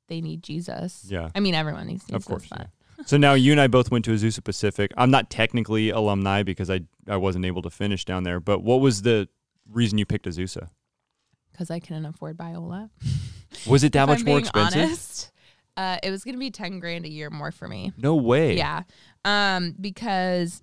[0.08, 1.04] they need Jesus.
[1.06, 1.28] Yeah.
[1.34, 2.16] I mean, everyone needs Jesus.
[2.16, 2.46] Of course.
[2.48, 3.04] but yeah.
[3.04, 4.92] So now you and I both went to Azusa Pacific.
[4.96, 8.40] I'm not technically alumni because I I wasn't able to finish down there.
[8.40, 9.28] But what was the
[9.68, 10.68] reason you picked Azusa?
[11.54, 12.90] because I couldn't afford Biola.
[13.66, 14.82] Was it that much more expensive?
[14.84, 15.32] honest,
[15.76, 17.92] uh, it was going to be 10 grand a year more for me.
[17.96, 18.56] No way.
[18.56, 18.82] Yeah.
[19.24, 20.62] Um, because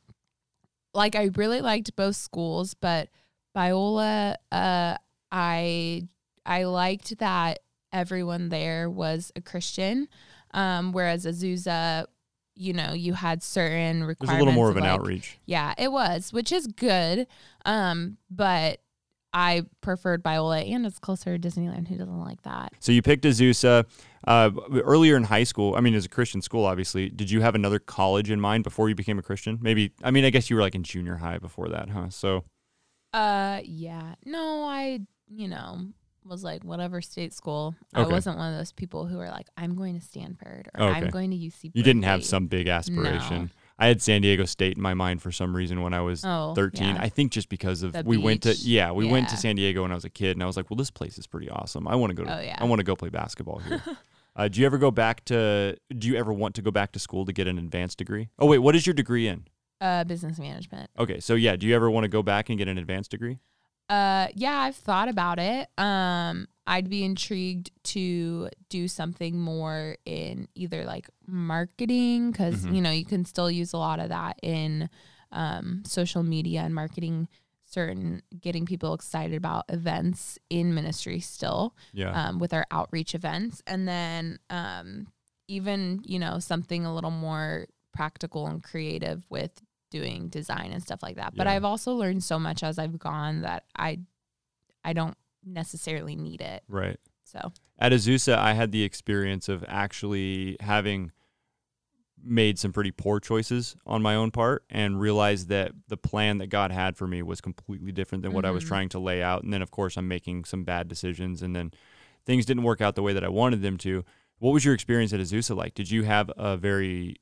[0.93, 3.09] like I really liked both schools, but
[3.55, 4.95] Biola, uh,
[5.31, 6.07] I
[6.45, 7.59] I liked that
[7.93, 10.07] everyone there was a Christian.
[10.53, 12.05] Um, whereas Azusa,
[12.55, 14.21] you know, you had certain requirements.
[14.21, 15.39] It was a little more of an like- outreach.
[15.45, 17.27] Yeah, it was, which is good.
[17.65, 18.81] Um, but
[19.33, 21.87] I preferred Biola and it's closer to Disneyland.
[21.87, 22.73] Who doesn't like that?
[22.79, 23.85] So you picked Azusa
[24.27, 24.51] uh,
[24.83, 25.75] earlier in high school.
[25.75, 27.09] I mean, as a Christian school, obviously.
[27.09, 29.57] Did you have another college in mind before you became a Christian?
[29.61, 29.93] Maybe.
[30.03, 32.09] I mean, I guess you were like in junior high before that, huh?
[32.09, 32.43] So
[33.13, 34.15] Uh, yeah.
[34.25, 35.87] No, I, you know,
[36.25, 37.75] was like whatever state school.
[37.93, 40.97] I wasn't one of those people who are like, I'm going to Stanford or Okay.
[40.99, 41.71] I'm going to UC.
[41.73, 43.51] you didn't have some big aspiration.
[43.81, 46.53] I had San Diego State in my mind for some reason when I was Oh,
[46.55, 46.95] 13.
[46.95, 47.01] yeah.
[47.01, 49.81] I think just because of The we went to yeah, we went to San Diego
[49.81, 51.87] when I was a kid and I was like, well, this place is pretty awesome.
[51.87, 52.57] I want to go to Oh, yeah.
[52.59, 53.81] I want to go play basketball here.
[54.35, 56.99] uh, do you ever go back to do you ever want to go back to
[56.99, 58.29] school to get an advanced degree?
[58.37, 59.45] Oh wait, what is your degree in?
[59.81, 60.91] uh, business management.
[60.99, 63.39] Okay, so yeah, do you ever want to go back and get an advanced degree?
[63.89, 65.67] Uh, yeah, I've thought about it.
[65.77, 72.75] Um, I'd be intrigued to do something more in either like marketing because Mhm.
[72.75, 74.89] you know you can still use a lot of that in
[75.33, 77.27] um, social media and marketing.
[77.65, 82.11] Certain getting people excited about events in ministry still Yeah.
[82.29, 85.07] um, with our outreach events, and then um,
[85.47, 91.01] even you know something a little more practical and creative with doing design and stuff
[91.03, 91.33] like that.
[91.35, 91.53] But Yeah.
[91.53, 93.99] I've also learned so much as I've gone that I
[94.83, 96.63] I don't necessarily need it.
[96.67, 96.97] right.
[97.23, 101.11] So At Azusa, I had the experience of actually having
[102.23, 106.47] made some pretty poor choices on my own part and realized that the plan that
[106.47, 108.67] God had for me was completely different than what I was Mhm.
[108.67, 109.43] trying to lay out.
[109.43, 111.71] And then, of course, I'm making some bad decisions and then
[112.25, 114.03] things didn't work out the way that I wanted them to.
[114.37, 115.73] What was your experience at Azusa like?
[115.73, 117.15] Did you have a very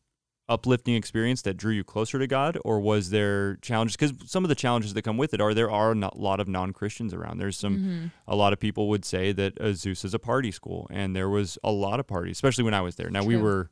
[0.49, 3.95] uplifting experience that drew you closer to God, or was there challenges?
[3.95, 6.47] Because some of the challenges that come with it are there are a lot of
[6.47, 7.37] non Christians around.
[7.37, 8.11] There's some mhm.
[8.27, 11.57] a lot of people would say that Zeus is a party school, and there was
[11.63, 13.09] a lot of parties, especially when I was there.
[13.09, 13.69] Now we were,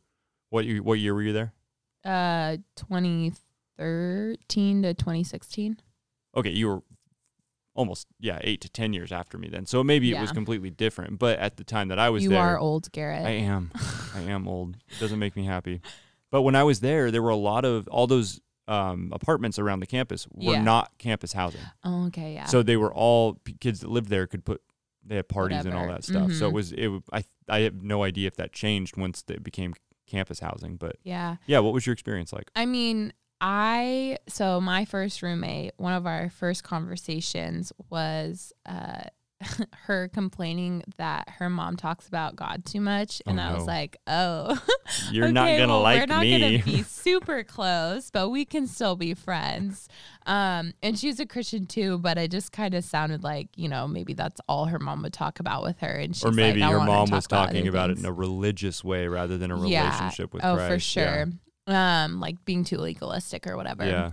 [0.52, 1.54] what you, what year were you there?
[2.08, 5.80] uh, 2013 to 2016.
[6.36, 6.82] Okay, you were
[7.76, 9.66] almost yeah eight to ten years after me then.
[9.66, 11.20] So maybe it was completely different.
[11.20, 13.26] But at the time that I was you there, you are old, Garett.
[13.26, 13.72] I am.
[14.16, 14.78] I am old.
[14.90, 15.82] It doesn't make me happy.
[16.32, 19.80] But when I was there, there were a lot of all those um, apartments around
[19.80, 20.62] the campus were Yeah.
[20.62, 21.62] not campus housing.
[21.86, 22.46] oh, okay, yeah.
[22.46, 24.62] So they were all p- kids that lived there could put
[25.06, 25.94] they had parties and all Whatever.
[26.00, 26.32] that stuff.
[26.34, 26.54] So it Mhm.
[26.54, 26.82] was it.
[26.84, 29.74] w- I I have no idea if that changed once it became
[30.06, 30.76] campus housing.
[30.76, 31.38] But yeah.
[31.46, 32.52] yeah, what was your experience like?
[32.58, 39.04] I mean, I so my first roommate, one of our first conversations was uh
[39.86, 43.74] her complaining that her mom talks about God too much and Oh, I was no.
[43.74, 44.58] like, "Oh,
[45.12, 46.40] You're not gonna well, like we're not me.
[46.40, 49.88] gonna be super close, but we can still be friends."
[50.26, 53.88] Um, and she's a Christian too, but it just kind of sounded like you know
[53.88, 56.68] maybe that's all her mom would talk about with her, and she's or maybe like,
[56.70, 59.68] I your mom was about talking about it in a religious way rather than a
[59.68, 59.84] Yeah.
[59.86, 60.94] relationship with oh, Christ.
[60.94, 61.26] for Yeah.
[61.68, 61.76] sure.
[61.76, 63.86] Um, like being too legalistic or whatever.
[63.86, 64.12] Yeah.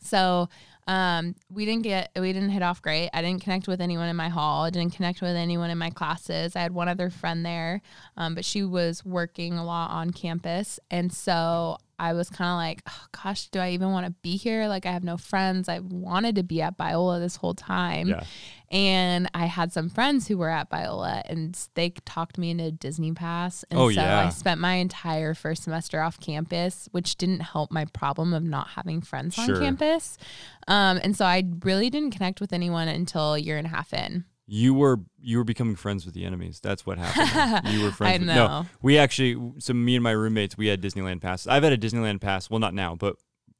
[0.00, 0.48] So
[0.86, 3.10] um, we didn't get we didn't hit off great.
[3.12, 4.64] I didn't connect with anyone in my hall.
[4.64, 6.56] I didn't connect with anyone in my classes.
[6.56, 7.80] I had one other friend there,
[8.16, 12.56] um, but she was working a lot on campus, and so I was kind of
[12.56, 14.68] like, oh, gosh, do I even want to be here?
[14.68, 15.68] Like I have no friends.
[15.68, 18.08] I wanted to be at Biola this whole time.
[18.08, 18.24] Yeah.
[18.70, 23.12] And I had some friends who were at Biola and they talked me into Disney
[23.12, 23.64] Pass.
[23.70, 24.26] And Oh, so yeah.
[24.26, 28.68] I spent my entire first semester off campus, which didn't help my problem of not
[28.68, 29.54] having friends Sure.
[29.54, 30.18] on campus.
[30.66, 33.92] Um, and so I really didn't connect with anyone until a year and a half
[33.94, 34.24] in.
[34.46, 36.60] You were you were becoming friends with the enemies.
[36.60, 37.66] That's what happened.
[37.72, 38.16] you were friends.
[38.16, 38.46] I with, know.
[38.46, 39.52] No, we actually.
[39.58, 41.46] So me and my roommates, we had Disneyland passes.
[41.46, 42.50] I've had a Disneyland pass.
[42.50, 43.16] Well, not now, but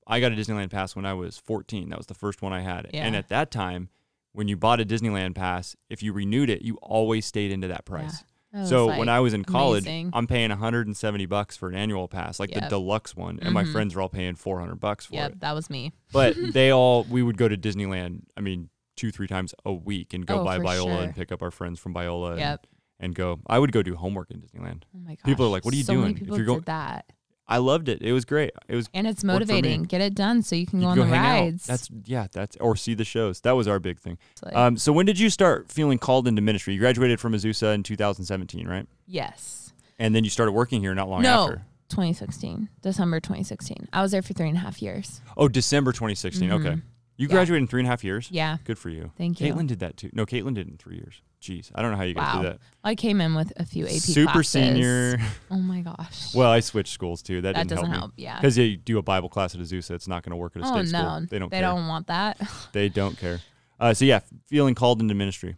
[0.06, 1.88] I got a Disneyland pass when I was 14.
[1.88, 2.90] That was the first one I had.
[2.92, 3.88] And at that time,
[4.32, 7.86] when you bought a Disneyland pass, if you renewed it, you always stayed into that
[7.86, 8.22] price.
[8.52, 10.10] That So like, when I was in college, amazing.
[10.12, 13.72] I'm paying 170 bucks for an annual pass, like the deluxe one, and my Mhm.
[13.72, 15.32] friends are all paying 400 bucks for Yep, it.
[15.34, 15.92] Yeah, that was me.
[16.12, 18.24] But they all, we would go to Disneyland.
[18.36, 21.02] I mean, two, three times a week and go Oh, by Biola sure.
[21.02, 22.66] and pick up our friends from Biola and, Yep.
[23.00, 23.40] and go.
[23.46, 24.83] I would go do homework in Disneyland.
[24.94, 25.24] Oh my gosh.
[25.24, 27.07] People are like, "What are you so doing?" Many If you're go- did that.
[27.46, 28.00] I loved it.
[28.00, 28.52] It was great.
[28.68, 29.54] It was And it's Worked for me.
[29.61, 29.83] motivating.
[29.83, 31.68] Get it done so you can you go could on the rides.
[31.68, 31.72] out.
[31.74, 32.26] That's yeah.
[32.33, 33.42] That's or see the shows.
[33.42, 34.16] That was our big thing.
[34.42, 36.72] Like- Um, so when did you start feeling called into ministry?
[36.72, 38.87] You graduated from Azusa in 2017, right?
[39.07, 39.72] yes.
[39.98, 41.42] And then you started working here not long No.
[41.44, 41.62] after.
[41.90, 43.88] 2016, December 2016.
[43.92, 45.20] I was there for three and a half years.
[45.37, 46.50] Oh, December 2016.
[46.50, 46.80] Okay.
[47.16, 47.35] You Yeah.
[47.35, 48.29] graduated in three and a half years.
[48.31, 48.57] Yeah.
[48.64, 49.12] Good for you.
[49.16, 49.53] Thank you.
[49.53, 50.11] Caitlin did that too.
[50.12, 51.22] No, Caitlin did it in three years.
[51.40, 52.42] Jeez, I don't know how you guys Wow.
[52.42, 52.59] did that.
[52.83, 54.50] I came in with a few AP Super classes.
[54.50, 55.18] senior.
[55.50, 56.35] Oh my gosh.
[56.35, 57.42] Well, I switched schools too.
[57.42, 58.12] That, that didn't doesn't help, help.
[58.16, 58.37] Yeah.
[58.40, 60.64] Because you do a Bible class at Azusa, it's not going to work at a
[60.64, 61.27] Oh state no, school.
[61.31, 61.68] They don't they care.
[61.70, 62.40] don't want that.
[62.72, 63.40] They don't care.
[63.79, 65.57] Uh, so yeah, feeling called into ministry.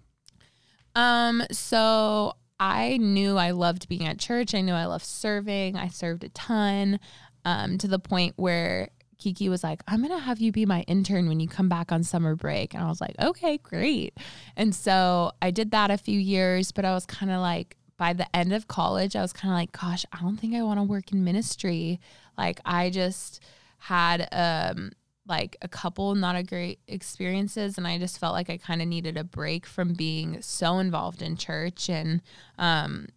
[0.95, 4.55] Um, so I knew I loved being at church.
[4.55, 5.77] I knew I loved serving.
[5.77, 6.99] I served a ton,
[7.45, 11.29] um, to the point where Kiki was like, I'm gonna have you be my intern
[11.29, 12.75] when you come back on summer break.
[12.75, 14.17] And I was like, okay, great.
[14.57, 18.13] And so I did that a few years, but I was kind of like, by
[18.13, 20.79] the end of college, I was kind of like, gosh, I don't think I want
[20.79, 21.99] to work in ministry.
[22.37, 23.41] Like I just
[23.79, 24.93] had um
[25.29, 28.89] like a couple not a great experiences and I just felt like I kind of
[28.89, 32.23] needed a break from being so involved in church and
[32.59, 33.09] um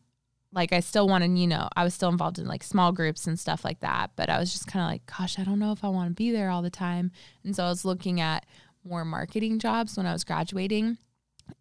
[0.52, 3.40] like I still wanted, you know, I was still involved in like small groups and
[3.40, 5.84] stuff like that, but I was just kind of like, gosh, I don't know if
[5.84, 7.12] I want to be there all the time.
[7.44, 8.46] And so I was looking at
[8.84, 10.98] more marketing jobs when I was graduating.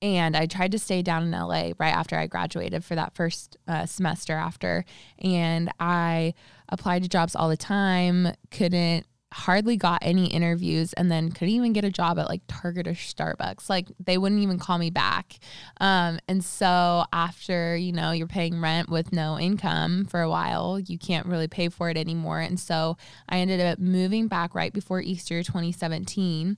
[0.03, 3.57] And I tried to stay down in LA right after I graduated for that first
[3.67, 4.85] uh, semester after.
[5.19, 6.35] And I
[6.69, 11.73] applied to jobs all the time, couldn't hardly got any interviews and then couldn't even
[11.73, 13.69] get a job at like Target or Starbucks.
[13.69, 15.39] Like they wouldn't even call me back.
[15.81, 20.81] Um, and so after, you know, you're paying rent with no income for a while,
[20.81, 22.41] you can't really pay for it anymore.
[22.41, 22.97] And so
[23.29, 26.57] I ended up moving back right before Easter 2017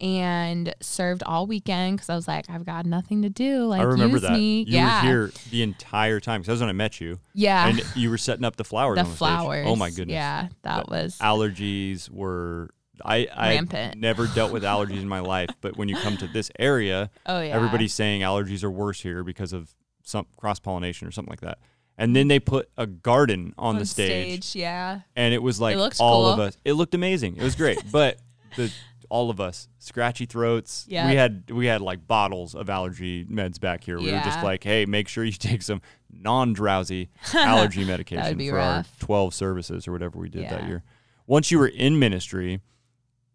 [0.00, 3.66] and served all weekend because I was like, I've got nothing to do.
[3.66, 4.32] Like I remember that.
[4.32, 4.60] me.
[4.62, 5.02] You yeah.
[5.02, 7.68] were here the entire time because that was when I met you, yeah.
[7.68, 8.96] and you were setting up the flowers.
[8.96, 9.18] the on the stage.
[9.18, 9.66] flowers.
[9.68, 10.14] Oh my goodness.
[10.14, 10.48] Yeah.
[10.62, 12.70] That The was allergies were.
[13.02, 13.98] I I Rampant.
[13.98, 17.40] never dealt with allergies in my life, but when you come to this area, oh
[17.40, 17.54] yeah.
[17.54, 21.58] everybody's saying allergies are worse here because of some cross pollination or something like that.
[21.96, 25.00] And then they put a garden on, the stage, Yeah.
[25.16, 26.56] and it was like looks all of us.
[26.64, 27.36] It looked amazing.
[27.36, 28.18] It was great, but
[28.56, 28.72] the
[29.10, 30.86] all of us scratchy throats.
[30.88, 31.10] Yeah.
[31.10, 33.98] We had we had like bottles of allergy meds back here.
[33.98, 38.88] We were just like, hey, make sure you take some non-drowsy allergy medication for rough.
[39.02, 40.82] our 12 services or whatever we did that year.
[41.26, 42.60] Once you were in ministry,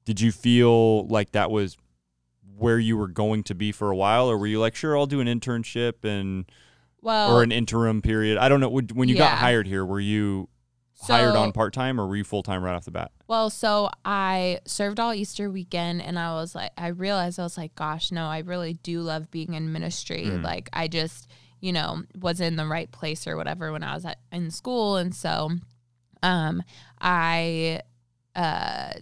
[0.06, 1.78] did you feel like that was
[2.58, 5.06] where you were going to be for a while or were you like sure I'll
[5.08, 6.46] do an internship and
[7.02, 8.38] Well, or an interim period?
[8.38, 10.48] I don't know when you got hired here were you
[11.02, 13.12] hired on part time, or were you full time right off the bat?
[13.28, 17.58] Well, so I served all Easter weekend and I was like, I realized I was
[17.58, 20.26] like, gosh, no, I really do love being in ministry.
[20.26, 20.44] Mm.
[20.44, 21.30] Like, I just,
[21.60, 24.98] you know, was in the right place or whatever when I was at, in school.
[24.98, 25.52] And so
[26.24, 26.64] um,
[27.00, 27.82] I
[28.36, 28.94] uh,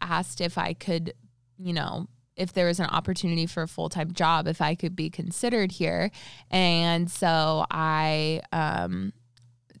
[0.00, 1.14] asked if I could,
[1.58, 4.96] you know, if there was an opportunity for a full time job, if I could
[4.96, 6.10] be considered here.
[6.50, 9.12] And so I, um,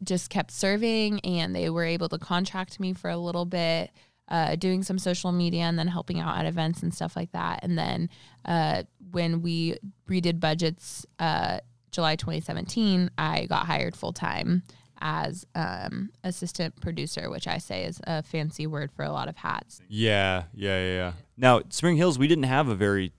[0.04, 3.90] just kept serving and they were able to contract me for a little bit
[4.28, 7.60] uh, doing some social media and then helping out at events and stuff like that
[7.62, 8.08] and then
[8.44, 9.76] uh, when we
[10.08, 11.58] redid budgets uh,
[11.90, 14.62] july 2017 i got hired full-time
[15.00, 19.36] as um, assistant producer which i say is a fancy word for a lot of
[19.36, 20.94] hats Yeah, yeah, yeah.
[20.94, 21.12] yeah.
[21.36, 23.12] Now, Spring Hills, we didn't have a very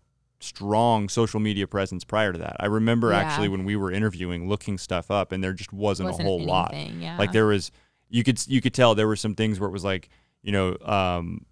[0.46, 2.56] strong social media presence prior to that.
[2.60, 3.20] I remember Yeah.
[3.20, 6.44] actually when we were interviewing, looking stuff up, and there just wasn't, wasn't a whole
[6.44, 6.74] lot.
[6.74, 7.72] yeah Like there was,
[8.10, 10.10] you could you could tell there were some things where it was like,
[10.44, 11.46] you know, um,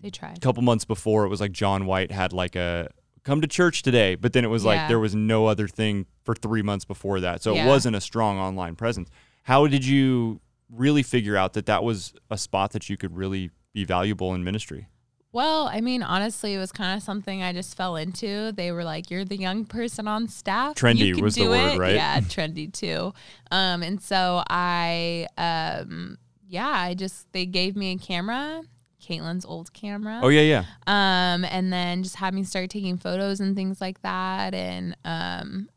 [0.00, 2.88] they tried a couple months before it was like John White had like a
[3.24, 6.34] come to church today, but then it was like there was no other thing for
[6.34, 7.64] three months before that, so Yeah.
[7.64, 9.08] it wasn't a strong online presence.
[9.44, 10.40] How did you
[10.70, 14.42] really figure out that that was a spot that you could really be valuable in
[14.42, 14.88] ministry?
[15.32, 18.52] Well, I mean, honestly, it was kind of something I just fell into.
[18.52, 20.74] They were like, "You're the young person on staff.
[20.74, 21.94] Trendy You can was the word, it." right?
[21.94, 23.14] Yeah, trendy too.
[23.50, 28.62] Um, and so I, um, yeah, I just they gave me a camera,
[29.02, 30.20] Caitlin's old camera.
[30.22, 30.64] Oh yeah, yeah.
[30.86, 35.70] Um, and then just had me start taking photos and things like that, and um,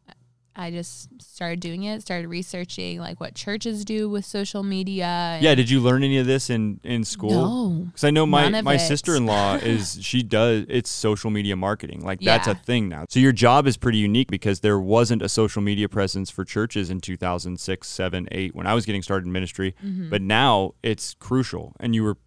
[0.57, 2.01] I just started doing it.
[2.01, 5.37] Started researching like what churches do with social media.
[5.41, 7.29] Yeah, did you learn any of this in in school?
[7.31, 7.85] No.
[7.87, 12.05] Because I know my my sister in law is she does it's social media marketing
[12.05, 13.05] like that's a thing now.
[13.09, 16.89] So your job is pretty unique because there wasn't a social media presence for churches
[16.89, 20.09] in 2006, 7, 8 when I was getting started in ministry, Mm-hmm.
[20.09, 22.17] but now it's crucial and you were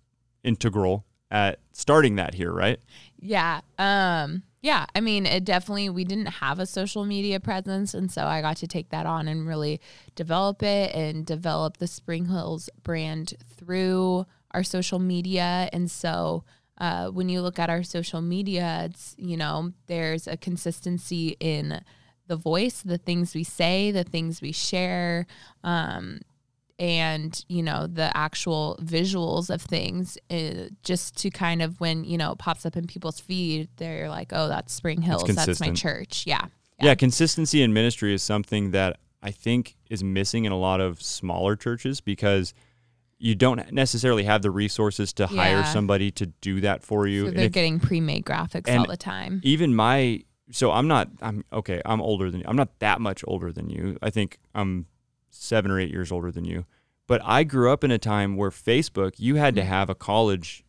[0.44, 2.78] integral at starting that here, right?
[3.20, 3.60] Yeah.
[3.78, 8.24] Um yeah, I mean, it definitely we didn't have a social media presence and so
[8.24, 9.80] I got to take that on and really
[10.14, 15.68] develop it and develop the Spring Hills brand through our social media.
[15.72, 16.44] And so
[16.78, 21.80] uh, when you look at our social media, it's you know there's a consistency in
[22.26, 25.26] the voice, the things we say, the things we share,
[25.64, 26.20] um,
[26.78, 32.16] and you know the actual visuals of things uh, just to kind of when you
[32.16, 35.70] know it pops up in people's feed they're like oh that's spring hills that's my
[35.70, 36.46] church yeah
[36.80, 36.94] Yeah.
[36.94, 41.56] consistency in ministry is something that I think is missing in a lot of smaller
[41.56, 42.54] churches because
[43.18, 47.26] you don't necessarily have the resources to hire somebody to do that for you.
[47.26, 51.44] so they're if- getting pre-made graphics all the time even my so I'm not I'm
[51.52, 52.46] okay, I'm older than you.
[52.48, 53.98] I'm not that much older than you.
[54.00, 54.86] I think I'm
[55.30, 56.64] 7 or 8 years older than you.
[57.06, 59.66] But I grew up in a time where Facebook, you had to Mm.
[59.66, 60.64] have a college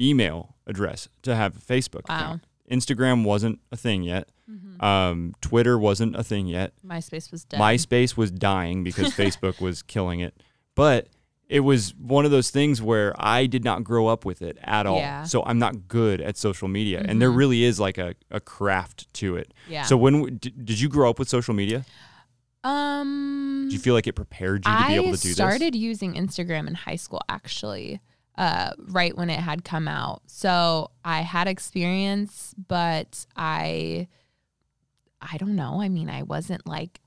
[0.00, 2.16] email address to have a Facebook Wow.
[2.16, 2.44] account.
[2.70, 4.28] Instagram wasn't a thing yet.
[4.50, 4.82] Mhm.
[4.82, 6.72] Um, Twitter wasn't a thing yet.
[6.86, 10.34] myspace was dead MySpace was dying because Facebook was killing it.
[10.74, 11.08] But
[11.48, 14.86] it was one of those things where I did not grow up with it at
[14.86, 14.98] all.
[14.98, 15.24] Yeah.
[15.24, 17.02] So I'm not good at social media.
[17.06, 17.36] And there Mhm.
[17.36, 19.54] really is like a, a craft to it.
[19.66, 21.86] yeah So when w- did, did you grow up with social media?
[22.64, 25.40] Um Did you feel like it prepared you to be able to do this?
[25.40, 28.00] I started using Instagram in high school actually,
[28.36, 30.22] uh, right when it had come out.
[30.26, 34.08] So I had experience, but I,
[35.20, 35.80] I don't know.
[35.80, 37.00] I mean, I wasn't like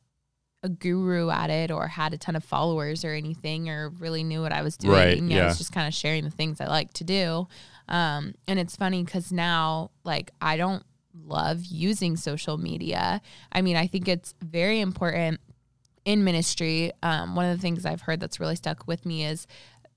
[0.63, 4.41] a guru at it or had a ton of followers or anything or really knew
[4.41, 5.29] what I was doing.
[5.29, 7.47] Right, I was just kind of sharing the things I like to do.
[7.87, 13.21] Um, and it's funny because now, like, I don't love using social media.
[13.51, 15.39] I mean, I think it's very important
[16.05, 16.91] in ministry.
[17.03, 19.47] Um, one of the things I've heard that's really stuck with me is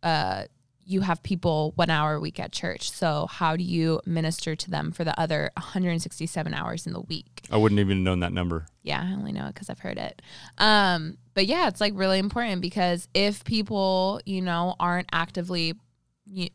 [0.02, 0.44] uh,
[0.86, 2.90] you have people one hour a week at church.
[2.90, 7.46] So, how do you minister to them for the other 167 hours in the week?
[7.50, 8.66] I wouldn't even have known that number.
[8.82, 10.20] Yeah, I only know it because I've heard it.
[10.58, 15.74] Um, but yeah, it's like really important because if people, you know, aren't actively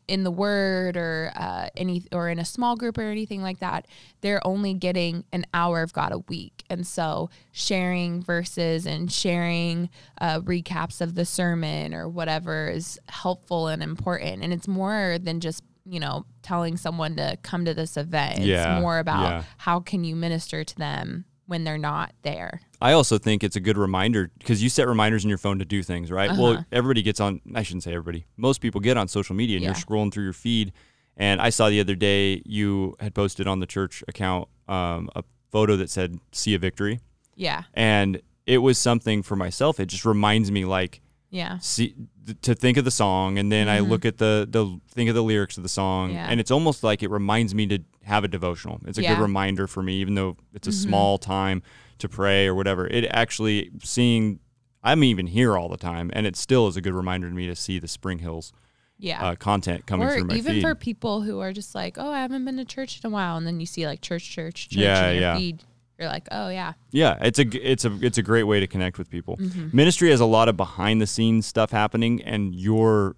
[0.08, 3.86] in the word or uh, any or in a small group or anything like that,
[4.20, 6.64] they're only getting an hour of God a week.
[6.68, 9.88] And so sharing verses and sharing
[10.20, 14.42] uh, recaps of the sermon or whatever is helpful and important.
[14.42, 18.40] And it's more than just you know telling someone to come to this event.
[18.40, 19.42] Yeah, It's more about yeah.
[19.58, 22.60] how can you minister to them when they're not there.
[22.80, 25.64] I also think it's a good reminder because you set reminders in your phone to
[25.64, 26.30] do things, right?
[26.30, 26.42] Uh-huh.
[26.42, 29.64] Well, everybody gets on, I shouldn't say everybody, most people get on social media and
[29.64, 30.72] you're scrolling through your feed.
[31.16, 35.22] And I saw the other day you had posted on the church account um, a
[35.50, 37.00] photo that said, See a victory.
[37.34, 37.64] Yeah.
[37.74, 39.78] And it was something for myself.
[39.78, 41.58] It just reminds me, like, Yeah.
[41.58, 41.94] see
[42.26, 43.88] th- to think of the song and then I Mhm.
[43.88, 46.26] look at the the think of the lyrics of the song Yeah.
[46.28, 48.80] and it's almost like it reminds me to have a devotional.
[48.86, 49.14] It's a Yeah.
[49.14, 50.82] good reminder for me even though it's a Mhm.
[50.82, 51.62] small time
[51.98, 52.86] to pray or whatever.
[52.88, 54.40] It actually seeing
[54.82, 57.46] I'm even here all the time and it still is a good reminder to me
[57.46, 58.52] to see the Spring Hills
[58.98, 59.22] Yeah.
[59.24, 60.62] uh, content coming or through my even feed.
[60.62, 63.36] for people who are just like, oh, I haven't been to church in a while,
[63.36, 65.36] and then you see like church, church, church Yeah, yeah.
[65.36, 65.62] feed.
[66.00, 68.96] You're like, oh yeah, Yeah, it's a it's a it's a great way to connect
[68.98, 69.36] with people.
[69.36, 69.72] Mhm.
[69.74, 73.16] Ministry has a lot of behind the scenes stuff happening, and you're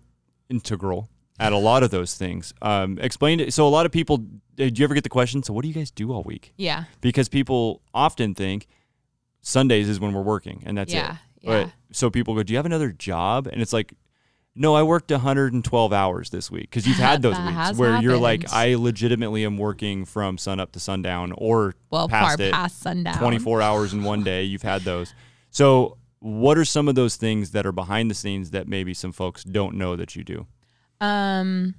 [0.50, 1.08] integral
[1.38, 2.52] at a lot of those things.
[2.60, 3.52] Um, explain it.
[3.54, 4.18] So a lot of people,
[4.56, 5.42] did you ever get the question?
[5.42, 6.52] So what do you guys do all week?
[6.56, 8.66] yeah, Because people often think
[9.40, 11.18] Sundays is when we're working, and that's yeah, it.
[11.42, 11.64] yeah.
[11.64, 13.46] But so people go, do you have another job?
[13.46, 13.94] And it's like.
[14.54, 18.52] No, I worked 112 hours this week because you've had those weeks where you're like.
[18.52, 22.80] I legitimately am working from sun up to sundown, or well, past far it, past
[22.80, 23.18] sundown.
[23.18, 24.42] 24 hours in one day.
[24.42, 25.14] You've had those.
[25.50, 29.12] So, what are some of those things that are behind the scenes that maybe some
[29.12, 30.46] folks don't know that you do?
[31.00, 31.74] Um.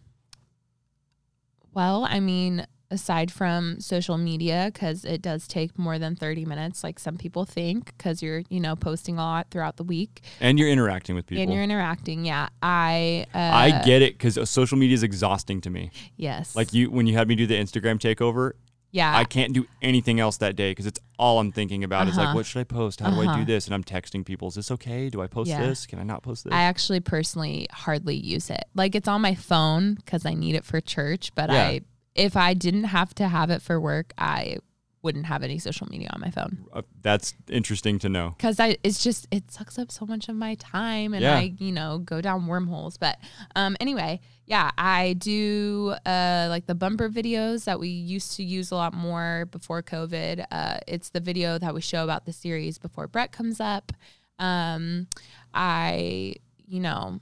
[1.74, 6.84] Well, I mean, aside from social media, because it does take more than thirty minutes,
[6.84, 10.58] like some people think, because you're you know posting a lot throughout the week And
[10.58, 11.42] you're interacting with people.
[11.44, 12.24] and you're interacting.
[12.26, 13.26] Yeah, I.
[13.34, 15.92] Uh, I get it because social media is exhausting to me.
[16.16, 16.56] Yes.
[16.56, 18.52] Like you, when you had me do the Instagram takeover,
[18.92, 19.16] Yeah.
[19.18, 22.28] I can't do anything else that day because it's all I'm thinking about is like,
[22.28, 22.36] Uh-huh.
[22.36, 23.00] what should I post?
[23.00, 23.44] How do I do Uh-huh.
[23.46, 23.66] this?
[23.66, 24.48] And I'm texting people.
[24.50, 25.10] Is this okay?
[25.10, 25.62] Do I post Yeah.
[25.66, 25.86] this?
[25.88, 26.54] Can I not post this?
[26.54, 28.66] I actually personally hardly use it.
[28.76, 31.64] Like it's on my phone because I need it for church, but Yeah.
[31.68, 31.82] I
[32.16, 34.58] if I didn't have to have it for work, I
[35.02, 38.36] wouldn't have any social media on my phone Uh, that's interesting to know.
[38.38, 41.36] because I it's just it sucks up so much of my time and Yeah.
[41.36, 42.96] I you know go down wormholes.
[42.96, 43.18] But
[43.54, 48.72] um anyway, yeah, I do uh like the bumper videos that we used to use
[48.72, 50.46] a lot more before COVID.
[50.50, 53.92] Uh, it's the video that we show about the series before Brett comes up.
[54.40, 55.08] Um,
[55.54, 56.36] I
[56.66, 57.20] you know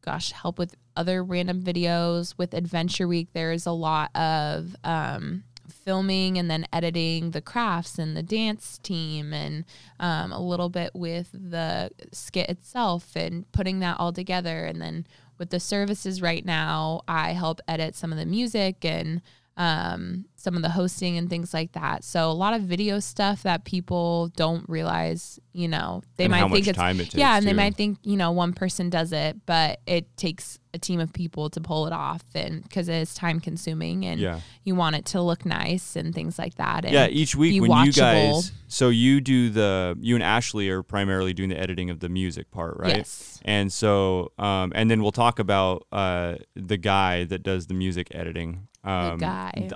[0.00, 2.34] gosh, help with other random videos.
[2.36, 5.44] With Adventure Week, there's a lot of um,
[5.84, 9.64] filming and then editing the crafts and the dance team, and
[10.00, 14.64] um, a little bit with the skit itself and putting that all together.
[14.64, 15.06] And then
[15.38, 19.22] with the services right now, I help edit some of the music and
[19.58, 22.04] um, some of the hosting and things like that.
[22.04, 26.48] So a lot of video stuff that people don't realize, you know, they and might
[26.50, 27.16] think it's time it takes.
[27.16, 30.78] yeah, and they might think you know one person does it, but it takes a
[30.78, 34.40] team of people to pull it off, and because it's time consuming, and Yeah.
[34.62, 36.84] you want it to look nice and things like that.
[36.84, 37.96] And yeah, each week when you watchable.
[38.34, 42.08] guys, so you do the, you and Ashley are primarily doing the editing of the
[42.08, 42.98] music part, right?
[42.98, 43.40] Yes.
[43.44, 48.08] And so, um, and then we'll talk about uh, the guy that does the music
[48.12, 48.67] editing.
[48.84, 49.68] Um, guy.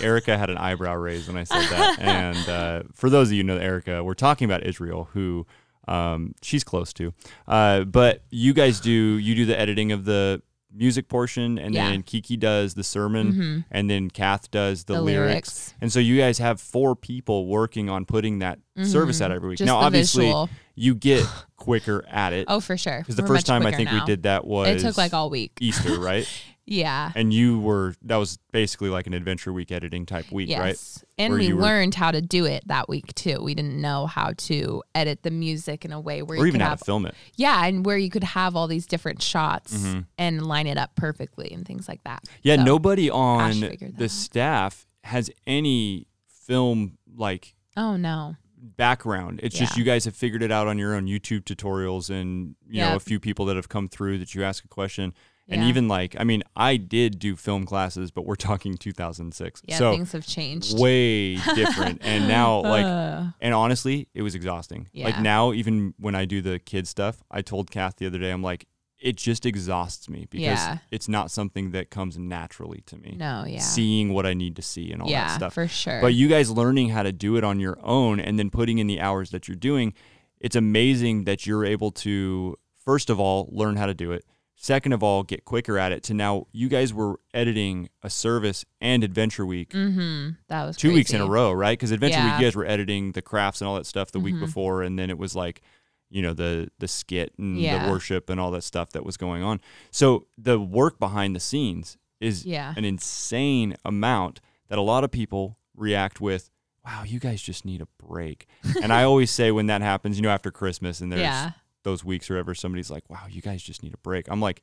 [0.00, 1.96] Erika had an eyebrow raise when I said that.
[2.00, 5.46] and uh, for those of you who know Erika, we're talking about Israel, who
[5.86, 7.14] um, she's close to.
[7.46, 11.88] Uh, but you guys do, you do the editing of the music portion, and Yeah.
[11.88, 13.64] then Kiki does the sermon, Mhm.
[13.70, 15.24] and then Kath does the, The lyrics.
[15.28, 15.74] lyrics.
[15.80, 19.58] And so you guys have four people working on putting that service out every week.
[19.58, 20.50] Just now, obviously, visual.
[20.74, 21.24] you get
[21.56, 22.44] quicker at it.
[22.50, 22.98] Oh, for sure.
[22.98, 25.30] Because the We're first time I think we did that was it took like all
[25.30, 25.52] week.
[25.58, 26.28] Easter, right?
[26.70, 27.12] Yeah.
[27.14, 30.60] and you were that was basically like an adventure week editing type week, yes.
[30.60, 31.04] right?
[31.18, 33.40] And Where we were- learned how to do it that week too.
[33.42, 36.60] We didn't know how to edit the music in a way where Or you even
[36.60, 37.14] could how have to film it.
[37.36, 40.06] yeah, and where you could have all these different shots Mhm.
[40.18, 42.24] and line it up perfectly and things like that.
[42.42, 44.10] Yeah, So, nobody on the out.
[44.10, 48.36] staff has any film like Oh no.
[48.76, 49.40] background.
[49.42, 52.80] It's just you guys have figured it out on your own YouTube tutorials and you
[52.80, 55.14] know a few people that have come through that you ask a question.
[55.50, 55.68] And Yeah.
[55.68, 59.62] even like I mean, I did do film classes, but we're talking 2006.
[59.66, 60.78] Yeah, so things have changed.
[60.78, 62.02] way different.
[62.04, 64.88] and now like Uh, and honestly, it was exhausting.
[64.94, 68.30] Like now even when I do the kid stuff, I told Kath the other day
[68.30, 68.66] I'm like
[69.00, 70.78] it just exhausts me because Yeah.
[70.90, 73.14] it's not something that comes naturally to me.
[73.16, 73.60] no, yeah.
[73.60, 75.54] Seeing what I need to see and all that yeah, stuff.
[75.54, 76.00] for sure.
[76.00, 78.88] But you guys learning how to do it on your own and then putting in
[78.88, 79.94] the hours that you're doing,
[80.40, 84.24] it's amazing that you're able to, first of all, learn how to do it.
[84.60, 88.64] Second of all, get quicker at it to now you guys were editing a service
[88.80, 90.30] and Adventure Week mm-hmm.
[90.48, 91.78] That was two weeks in a row, right?
[91.78, 94.34] Because Adventure Week, you guys were editing the crafts and all that stuff the week
[94.34, 94.40] Mhm.
[94.40, 95.62] before, and then it was like,
[96.10, 97.84] you know, the the skit and Yeah.
[97.86, 99.60] the worship and all that stuff that was going on.
[99.92, 102.74] So the work behind the scenes is Yeah.
[102.76, 106.50] an insane amount that a lot of people react with.
[106.84, 108.48] Wow, you guys just need a break.
[108.82, 111.52] and I always say when that happens, you know, after Christmas and there's Yeah.
[111.88, 114.28] Those weeks or ever somebody's like, wow, you guys just need a break.
[114.30, 114.62] I'm like,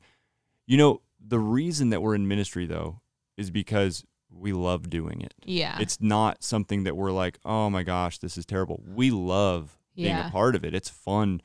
[0.66, 3.00] you know, the reason that we're in ministry though
[3.36, 5.34] is because we love doing it.
[5.44, 5.78] Yeah.
[5.80, 8.80] It's not something that we're like, oh my gosh, this is terrible.
[8.86, 10.28] We love being Yeah.
[10.28, 10.74] a part of it.
[10.74, 11.40] It's fun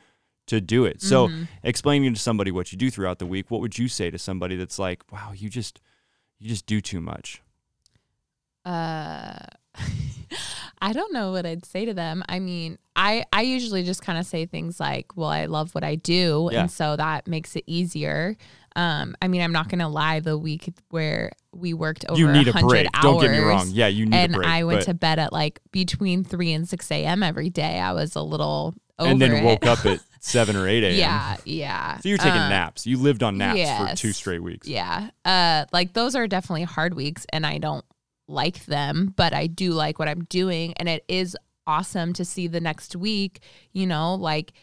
[0.47, 1.01] to do it.
[1.01, 1.47] So, Mhm.
[1.63, 4.55] explaining to somebody what you do throughout the week, what would you say to somebody
[4.57, 5.79] that's like, "Wow, you just
[6.39, 7.41] you just do too much."
[8.65, 9.37] Uh,
[10.83, 12.23] I don't know what I'd say to them.
[12.27, 15.83] I mean, I I usually just kind of say things like, "Well, I love what
[15.83, 16.61] I do," Yeah.
[16.61, 18.35] and so that makes it easier.
[18.75, 20.21] Um, I mean, I'm not gonna lie.
[20.21, 22.87] The week where we worked over you need a 100 break.
[22.93, 23.67] hours, Don't get me wrong.
[23.71, 24.47] Yeah, you need and a break.
[24.49, 27.21] I went but- to bed at like between three and six a.m.
[27.21, 27.79] every day.
[27.79, 29.43] I was a little over and then it.
[29.43, 30.95] woke up at seven or eight a.m.
[30.97, 31.97] Yeah, yeah.
[31.99, 32.87] So you're taking Um, naps.
[32.87, 34.67] You lived on naps for two straight weeks.
[34.67, 35.09] Yeah.
[35.25, 37.85] Uh like those are definitely hard weeks and I don't
[38.31, 42.47] like them, but I do like what I'm doing and it is awesome to see
[42.47, 44.53] the next week, you know, like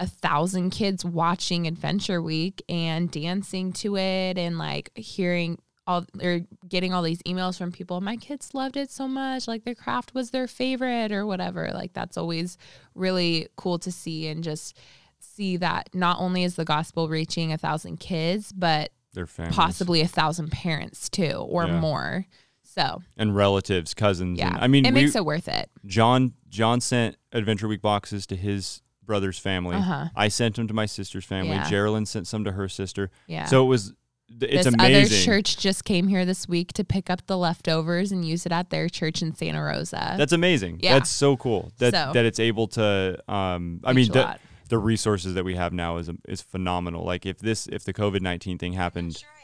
[0.00, 6.40] a thousand kids watching Adventure Week and dancing to it and like hearing all or
[6.68, 8.00] getting all these emails from people.
[8.00, 9.46] My kids loved it so much.
[9.46, 11.70] Like their craft was their favorite or whatever.
[11.72, 12.58] Like that's always
[12.94, 14.76] really cool to see and just
[15.20, 20.00] see that not only is the gospel reaching a thousand kids, but Their families possibly
[20.00, 21.78] a thousand parents too or Yeah.
[21.80, 22.26] more.
[22.74, 24.38] So and relatives, cousins.
[24.38, 25.70] yeah, And, I mean, it we, makes it worth it.
[25.86, 29.76] John John sent Adventure Week boxes to his brother's family.
[29.76, 30.08] Uh huh.
[30.16, 31.50] I sent them to my sister's family.
[31.56, 31.68] Yeah.
[31.68, 33.10] Geraldine sent some to her sister.
[33.26, 33.46] Yeah.
[33.46, 33.92] So it was.
[34.40, 35.04] It's this amazing.
[35.14, 38.52] other church just came here this week to pick up the leftovers and use it
[38.52, 40.14] at their church in Santa Rosa.
[40.16, 40.80] That's amazing.
[40.82, 40.94] Yeah.
[40.94, 41.70] That's so cool.
[41.76, 43.18] That So- that it's able to.
[43.28, 44.38] Um, I mean, the,
[44.70, 47.04] the resources that we have now is is phenomenal.
[47.04, 49.41] Like if this if the COVID nineteen thing happened, Sure, I understand.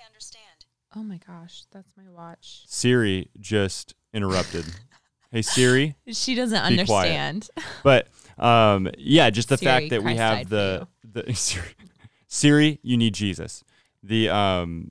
[0.98, 2.64] Oh my gosh, that's my watch.
[2.66, 4.64] Siri just interrupted.
[5.32, 7.16] hey Siri, She doesn't Be quiet.
[7.16, 7.48] understand.
[7.84, 11.66] but um, yeah, just the Siri, fact that we have the the Siri,
[12.26, 13.62] Siri, you need Jesus.
[14.02, 14.90] The um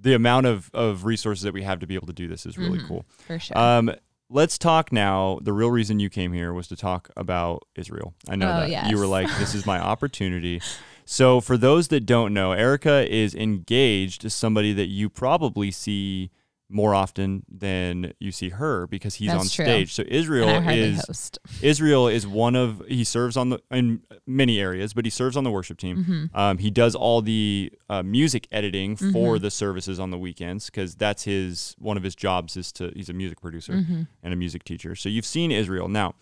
[0.00, 2.58] the amount of of resources that we have to be able to do this is
[2.58, 2.88] really Mhm.
[2.88, 3.04] cool.
[3.26, 3.56] For sure.
[3.58, 3.90] Um,
[4.28, 5.38] let's talk now.
[5.42, 8.14] The real reason you came here was to talk about Israel.
[8.28, 10.60] I know Oh, that you were like, "This is my opportunity."
[11.08, 16.30] So, for those that don't know, Erika is engaged to somebody that you probably see
[16.68, 19.64] more often than you see her because he's That's on true.
[19.64, 19.94] stage.
[19.94, 21.38] So Israel and I hardly is host.
[21.62, 25.44] Israel is one of he serves on the in many areas, but he serves on
[25.44, 26.04] the worship team.
[26.32, 26.36] Mhm.
[26.36, 29.42] Um, he does all the uh, music editing for Mhm.
[29.42, 33.08] the services on the weekends because that's his one of his jobs is to he's
[33.08, 34.08] a music producer Mhm.
[34.24, 34.96] and a music teacher.
[34.96, 35.86] So you've seen Israel.
[35.86, 36.14] Now,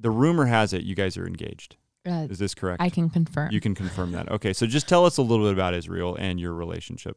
[0.00, 1.76] the rumor has it you guys are engaged.
[2.06, 2.82] Uh, Is this correct?
[2.82, 3.50] I can confirm.
[3.52, 4.30] you can confirm that.
[4.30, 7.16] Okay, so just tell us a little bit about Israel and your relationship.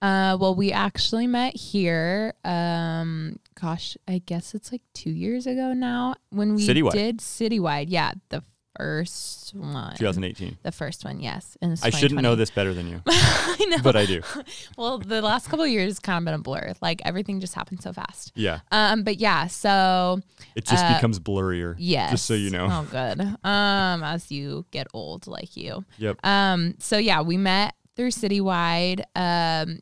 [0.00, 2.34] Uh, well, we actually met here.
[2.44, 6.92] Um, gosh, I guess it's like two years ago now when we Citywide.
[6.92, 7.86] did citywide.
[7.88, 8.44] Yeah, the
[8.78, 9.94] first one.
[9.96, 10.58] 2018.
[10.62, 11.56] The first one, yes.
[11.60, 13.78] And I shouldn't know this better than you, I know.
[13.82, 14.22] but I do.
[14.78, 16.72] well, the last couple of years kind of been a blur.
[16.80, 18.32] Like everything just happened so fast.
[18.34, 20.20] Yeah, Um, but yeah, so
[20.54, 21.74] it just Uh, becomes blurrier.
[21.78, 22.12] yes.
[22.12, 22.68] Just so you know.
[22.70, 23.20] Oh, good.
[23.20, 25.84] Um, as you get old, like you.
[25.98, 26.24] Yep.
[26.24, 29.02] Um, so yeah, we met through Citywide.
[29.16, 29.80] Um,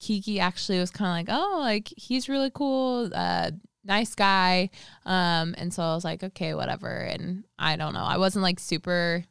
[0.00, 3.50] Kiki actually was kind of like, oh, like he's really cool, uh,
[3.88, 4.70] nice guy.
[5.04, 6.88] Um, and so I was like, okay, whatever.
[6.88, 9.24] And I don't know, I wasn't like super,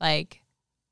[0.00, 0.40] like,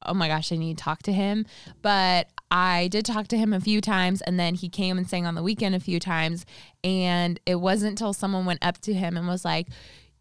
[0.04, 1.46] oh my gosh, I need to talk to him.
[1.80, 5.26] But I did talk to him a few times, and then he came and sang
[5.26, 6.44] on the weekend a few times.
[6.84, 9.68] And it wasn't until someone went up to him and was like,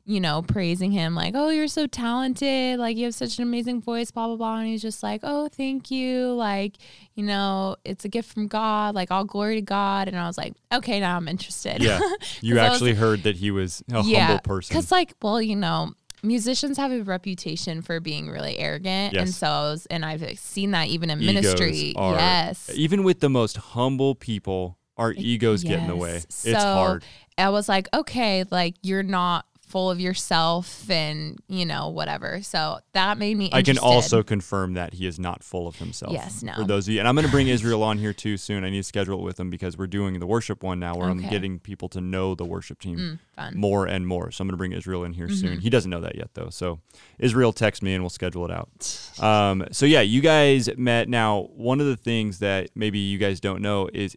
[0.06, 2.80] you know, praising him, like, oh, you're so talented.
[2.80, 4.58] Like, you have such an amazing voice, blah, blah, blah.
[4.60, 6.34] And he's just like, oh, thank you.
[6.34, 6.78] Like,
[7.16, 8.96] you know, it's a gift from God.
[8.96, 10.08] Like, all glory to God.
[10.08, 11.82] And I was like, okay, now I'm interested.
[11.84, 12.00] Yeah.
[12.42, 14.74] You 'Cause I was- actually heard that he was a Yeah, humble person.
[14.74, 15.94] Because, like, well, you know,
[16.24, 19.16] musicians have a reputation for being really arrogant.
[19.16, 21.94] And so, I was, and I've seen that even in Egos ministry.
[21.96, 22.70] are- yes.
[22.74, 26.14] Even with the most humble people, our egos get in the way.
[26.16, 26.46] Yes.
[26.46, 27.04] it's hard.
[27.38, 32.42] I was like, okay, like you're not full of yourself and, you know, whatever.
[32.44, 36.12] So that made me I can also confirm that he is not full of himself.
[36.14, 36.54] Yes, no.
[36.54, 38.64] For those of you, and I'm going to bring Israel on here too soon.
[38.64, 41.10] I need to schedule it with him because we're doing the worship one now, where
[41.10, 44.30] I'm getting people to know the worship team Mm, more and more.
[44.30, 45.58] So I'm going to bring Israel in here soon.
[45.58, 45.62] Mhm.
[45.62, 46.50] He doesn't know that yet though.
[46.50, 46.80] So
[47.18, 48.70] Israel, text me and we'll schedule it out.
[49.22, 51.08] Um, so yeah, you guys met.
[51.08, 54.16] Now, one of the things that maybe you guys don't know is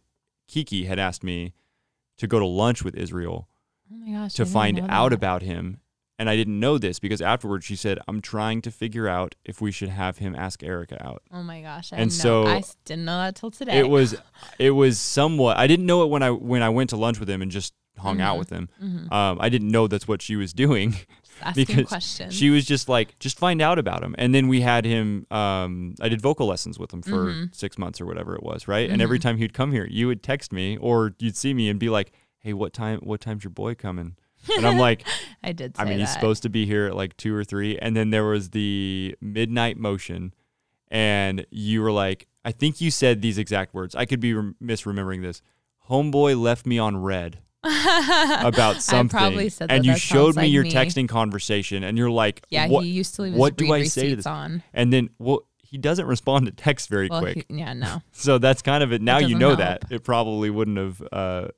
[0.48, 1.52] Kiki had asked me
[2.18, 3.48] to go to lunch with Israel
[3.95, 4.34] Oh my gosh.
[4.34, 5.12] To find out that.
[5.14, 5.78] about him.
[6.18, 9.61] And I didn't know this because afterwards she said, I'm trying to figure out if
[9.61, 11.22] we should have him ask Erika out.
[11.32, 11.92] Oh my gosh.
[11.92, 12.14] I And know.
[12.14, 13.78] so I didn't know that till today.
[13.78, 14.14] It was
[14.59, 17.28] it was somewhat I didn't know it when I when I went to lunch with
[17.28, 18.38] him and just hung out Mhm.
[18.40, 18.68] with him.
[18.82, 19.12] Mhm.
[19.12, 20.97] Um, I didn't know that's what she was doing.
[21.42, 22.32] Asking because questions.
[22.32, 24.14] she was just like, just find out about him.
[24.18, 27.55] And then we had him um I did vocal lessons with him for Mhm.
[27.55, 28.88] six months or whatever it was, right?
[28.88, 29.22] And every Mhm.
[29.22, 32.12] time he'd come here, you would text me or you'd see me and be like,
[32.45, 34.16] Hey, what time what time's your boy coming?
[34.57, 35.05] And I'm like,
[35.42, 35.76] I did.
[35.76, 37.78] Say I mean, he's supposed to be here at like two or three.
[37.78, 40.34] And then there was the midnight motion,
[40.88, 43.95] and you were like, I think you said these exact words.
[43.95, 45.40] I could be rem- misremembering this.
[45.88, 49.09] Homeboy left me on read about something.
[49.09, 49.86] probably said and that.
[49.86, 50.70] you That showed me like your me.
[50.72, 52.84] texting conversation, and you're like, Yeah, what?
[52.84, 54.26] he used to leave what do I say to this?
[54.26, 54.62] on.
[54.74, 57.47] and then, well, he doesn't respond to text very Well, quick.
[57.49, 58.03] he- yeah, no.
[58.12, 59.01] So that's kind of it.
[59.03, 59.59] Now you know help.
[59.61, 61.49] that it probably wouldn't have uh,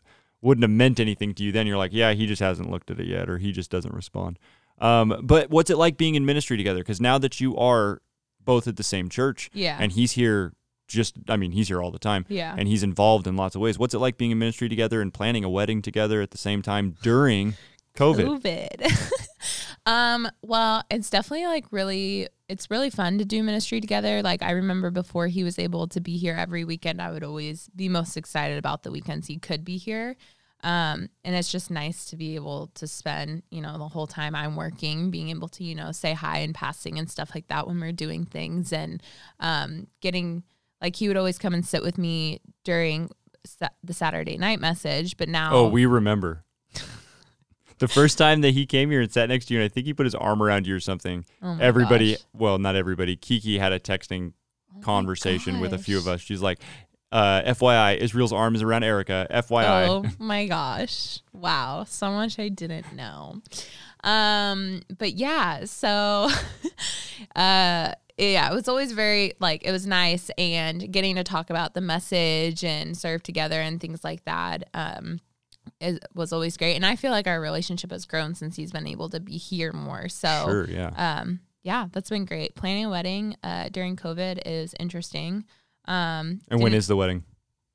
[0.42, 1.52] wouldn't have meant anything to you.
[1.52, 3.94] Then you're like, yeah, he just hasn't looked at it yet, or he just doesn't
[3.94, 4.38] respond.
[4.78, 6.80] Um, but what's it like being in ministry together?
[6.80, 8.02] Because now that you are
[8.44, 9.76] both at the same church, Yeah.
[9.80, 10.52] and he's here,
[10.86, 12.54] just I mean, he's here all the time, yeah.
[12.56, 13.78] and he's involved in lots of ways.
[13.78, 16.62] What's it like being in ministry together and planning a wedding together at the same
[16.62, 17.54] time during
[17.96, 18.40] COVID?
[18.40, 19.12] COVID.
[19.86, 24.22] um, well, it's definitely like really it's really fun to do ministry together.
[24.22, 27.68] Like I remember before he was able to be here every weekend, I would always
[27.74, 30.16] be most excited about the weekends he could be here.
[30.62, 34.34] Um, and it's just nice to be able to spend, you know, the whole time
[34.34, 37.66] I'm working, being able to, you know, say hi and passing and stuff like that
[37.66, 39.02] when we're doing things and
[39.38, 40.44] um, getting
[40.80, 43.10] like he would always come and sit with me during
[43.44, 46.42] sa- the Saturday night message, but now Oh, we remember.
[47.78, 49.86] The first time that he came here and sat next to you, and I think
[49.86, 51.24] he put his arm around you or something.
[51.42, 52.24] Oh everybody, gosh.
[52.32, 53.16] well, not everybody.
[53.16, 54.32] Kiki had a texting
[54.74, 56.20] Oh conversation with a few of us.
[56.20, 56.58] She's like,
[57.12, 61.20] uh, "FYI, Israel's arm is around Erika." FYI, Oh my gosh.
[61.32, 61.84] Wow.
[61.84, 63.40] So much I didn't know.
[64.04, 66.28] Um, but yeah, so
[67.36, 71.74] uh yeah, it was always very like it was nice and getting to talk about
[71.74, 74.68] the message and serve together and things like that.
[74.74, 75.20] Um
[75.80, 76.76] it was always great.
[76.76, 79.72] And I feel like our relationship has grown since he's been able to be here
[79.72, 80.08] more.
[80.08, 80.90] So sure, yeah.
[81.20, 82.54] um yeah, that's been great.
[82.54, 85.44] Planning a wedding uh during COVID is interesting.
[85.86, 87.24] Um and when is the wedding?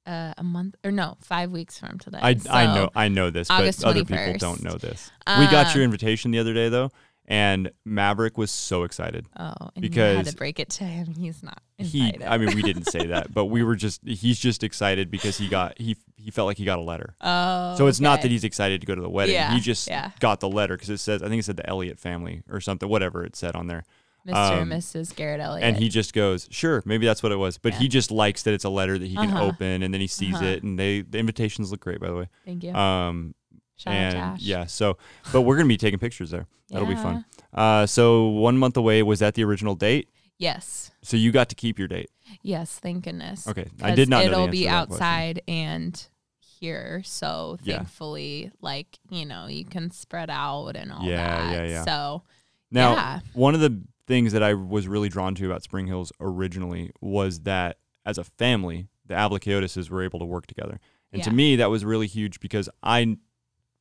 [0.08, 2.18] uh, a month or no, five weeks from today.
[2.22, 5.12] I, I know I know this, August but other people don't know this.
[5.28, 6.90] we got your Um, invitation the other day though,
[7.32, 9.26] and Maverick was so excited.
[9.40, 11.14] Oh, and you had to break it to him.
[11.14, 12.14] He's not He.
[12.26, 15.48] I mean, we didn't say that, but we were just he's just excited because he
[15.48, 17.16] got he he felt like he got a letter.
[17.22, 19.36] oh, So it's not that he's excited to go to the wedding.
[19.36, 20.12] Yeah, he just yeah.
[20.20, 22.90] got the letter because it says I think it said the Elliott family or something,
[22.90, 23.86] whatever it said on there.
[24.28, 24.36] Mr.
[24.36, 25.16] um, and Mrs.
[25.16, 25.64] Garett Elliott.
[25.66, 27.58] And he just goes, sure, maybe that's what it was.
[27.58, 27.80] But Yeah.
[27.80, 29.46] he just likes that it's a letter that he can Uh-huh.
[29.46, 30.46] open, and then he sees Uh-huh.
[30.46, 32.28] it, and they the invitations look great, by the way.
[32.46, 32.72] Thank you.
[32.74, 33.34] Um,
[33.82, 34.98] Shout and yeah, so
[35.32, 36.48] but we're gonna be taking pictures there.
[36.70, 37.26] That'll be fun.
[37.54, 40.08] Uh, so one month away was that the original date?
[40.38, 40.92] Yes.
[41.02, 42.10] So you got to keep your date.
[42.44, 42.80] Yes.
[42.80, 43.48] Thank goodness.
[43.48, 44.94] Okay, I did not It'll be to that question.
[45.04, 46.08] outside and
[46.60, 47.78] here, so Yeah.
[47.78, 51.18] thankfully, like you know, you can spread out and all Yeah,
[51.48, 51.54] that.
[51.54, 51.84] yeah, yeah.
[51.84, 52.24] So
[52.72, 53.20] Now, yeah.
[53.34, 57.42] one of the things that I was really drawn to about Spring Hills originally was
[57.42, 60.80] that as a family, the Ablachaotises were able to work together.
[61.14, 63.18] And to me, that was really huge because I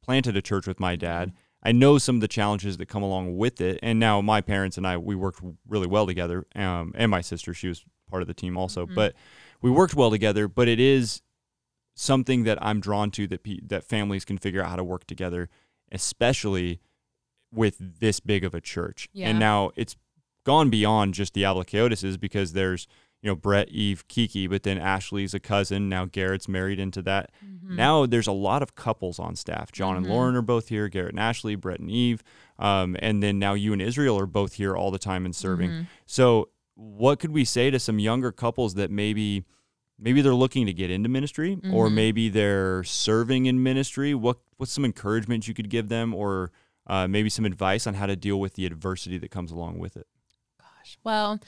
[0.02, 1.32] planted a church with my dad.
[1.62, 3.78] I know some of the challenges that come along with it.
[3.82, 6.46] And now my parents and I, we worked really well together.
[6.54, 8.86] Um, and my sister, she was part of the team also.
[8.86, 8.94] Mhm.
[8.94, 9.14] But
[9.60, 10.48] we worked well together.
[10.48, 11.20] But it is
[11.94, 15.06] something that I'm drawn to that pe- that families can figure out how to work
[15.06, 15.50] together,
[15.92, 16.80] especially
[17.52, 19.08] with this big of a church.
[19.12, 19.28] Yeah.
[19.28, 19.96] And now it's
[20.46, 22.86] gone beyond just the Ablachaotises because there's
[23.22, 25.88] you know Brett, Eve, Kiki, but then Ashley's a cousin.
[25.88, 27.30] Now Garrett's married into that.
[27.44, 27.76] Mhm.
[27.76, 29.70] Now there's a lot of couples on staff.
[29.72, 30.10] John and Mhm.
[30.10, 30.88] Lauren are both here.
[30.88, 32.22] Garrett and Ashley, Brett and Eve,
[32.58, 35.70] um, and then now you and Israel are both here all the time and serving.
[35.70, 35.86] Mhm.
[36.06, 39.44] So what could we say to some younger couples that maybe
[40.02, 41.92] maybe they're looking to get into ministry or Mhm.
[41.92, 44.14] maybe they're serving in ministry?
[44.14, 46.50] What what's some encouragement you could give them or
[46.86, 49.96] uh, maybe some advice on how to deal with the adversity that comes along with
[49.96, 50.06] it?
[50.58, 50.98] Gosh.
[51.04, 51.38] Well,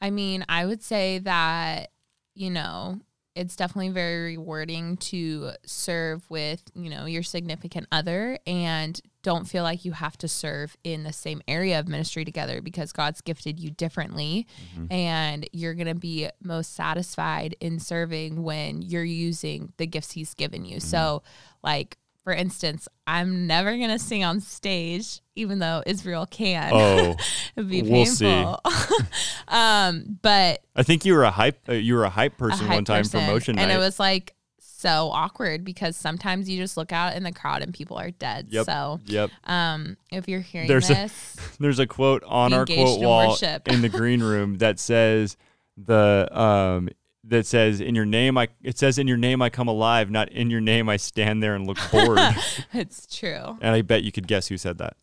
[0.00, 1.90] I mean, I would say that,
[2.34, 3.00] you know,
[3.34, 9.62] it's definitely very rewarding to serve with, you know, your significant other and don't feel
[9.62, 13.60] like you have to serve in the same area of ministry together because God's gifted
[13.60, 14.46] you differently
[14.76, 14.92] Mhm.
[14.92, 20.34] and you're going to be most satisfied in serving when you're using the gifts he's
[20.34, 20.80] given you.
[20.80, 21.22] So,
[21.62, 21.96] like
[22.28, 26.70] for instance, I'm never going to sing on stage even though Israel can.
[26.74, 27.16] Oh,
[27.56, 28.26] It'd be We'll see.
[28.26, 28.60] painful.
[29.48, 32.66] um, but I think you were a hype uh, you were a hype a person
[32.66, 33.26] hype one time for person.
[33.32, 33.76] motion and night.
[33.76, 37.72] it was like so awkward because sometimes you just look out in the crowd and
[37.72, 38.48] people are dead.
[38.50, 38.66] Yep.
[38.66, 39.30] So, yep.
[39.44, 43.30] um, if you're hearing There's a- this, There's a quote on our quote in wall
[43.30, 43.68] worship.
[43.68, 45.38] in the green room that says
[45.78, 46.90] the um
[47.24, 50.28] that says in your name I it says in your name I come alive, not
[50.30, 52.18] in your name I stand there and look bored.
[52.72, 53.58] it's true.
[53.60, 54.96] and I bet you could guess who said that.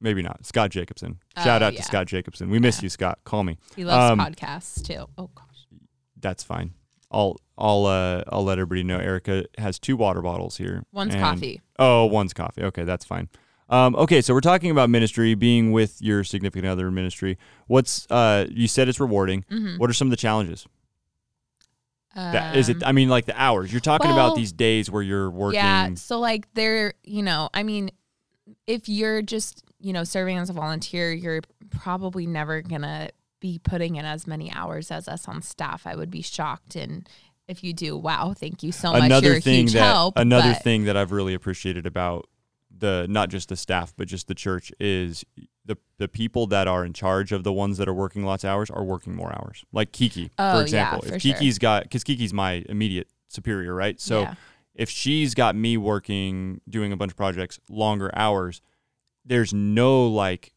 [0.00, 0.44] Maybe not.
[0.44, 1.18] Scott Jacobson.
[1.36, 1.78] Shout Oh, out yeah.
[1.80, 2.50] to Scott Jacobson.
[2.50, 3.20] We miss you, Scott.
[3.24, 3.58] Call me.
[3.76, 5.06] He loves Um, podcasts too.
[5.16, 5.46] Oh gosh.
[6.20, 6.72] That's fine.
[7.10, 10.84] I'll I'll uh I'll let everybody know Erika has two water bottles here.
[10.92, 11.60] One's and- coffee.
[11.78, 12.62] Oh, one's coffee.
[12.64, 13.28] Okay, that's fine.
[13.68, 17.38] Um, okay, so we're talking about ministry, being with your significant other in ministry.
[17.68, 19.44] What's uh, you said it's rewarding.
[19.50, 19.78] Mhm.
[19.78, 20.66] What are some of the challenges?
[22.14, 22.82] That, is it?
[22.84, 23.72] I mean, like the hours.
[23.72, 25.60] You're talking well, about these days where you're working.
[25.60, 25.94] Yeah.
[25.94, 27.90] So like they're, you know, I mean,
[28.66, 31.40] if you're just, you know, serving as a volunteer, you're
[31.70, 33.10] probably never gonna
[33.40, 35.86] be putting in as many hours as us on staff.
[35.86, 37.08] I would be shocked and
[37.48, 39.02] if you do, wow, thank you so much.
[39.02, 40.16] another You're thing that help.
[40.16, 42.28] another but- thing that I've really appreciated about
[42.76, 45.24] the not just the staff but just the church is
[45.64, 48.50] the the people that are in charge of the ones that are working lots of
[48.50, 49.64] hours are working more hours.
[49.72, 51.00] Like Kiki, Oh, for yeah, example.
[51.08, 51.32] for if sure.
[51.34, 54.00] Kiki's got because Kiki's my immediate superior, right?
[54.00, 54.34] So Yeah.
[54.74, 58.60] if she's got me working doing a bunch of projects longer hours,
[59.24, 60.52] there's no like,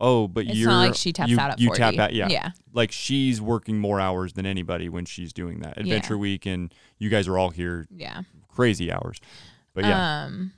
[0.00, 1.78] oh, but It's you're not like she taps you, out at you 40.
[1.80, 2.28] tap out, yeah.
[2.28, 2.50] Yeah.
[2.72, 5.76] Like she's working more hours than anybody when she's doing that.
[5.76, 5.82] Yeah.
[5.82, 8.22] Adventure Week and you guys are all here Yeah.
[8.48, 9.18] crazy hours.
[9.74, 10.52] But yeah, Um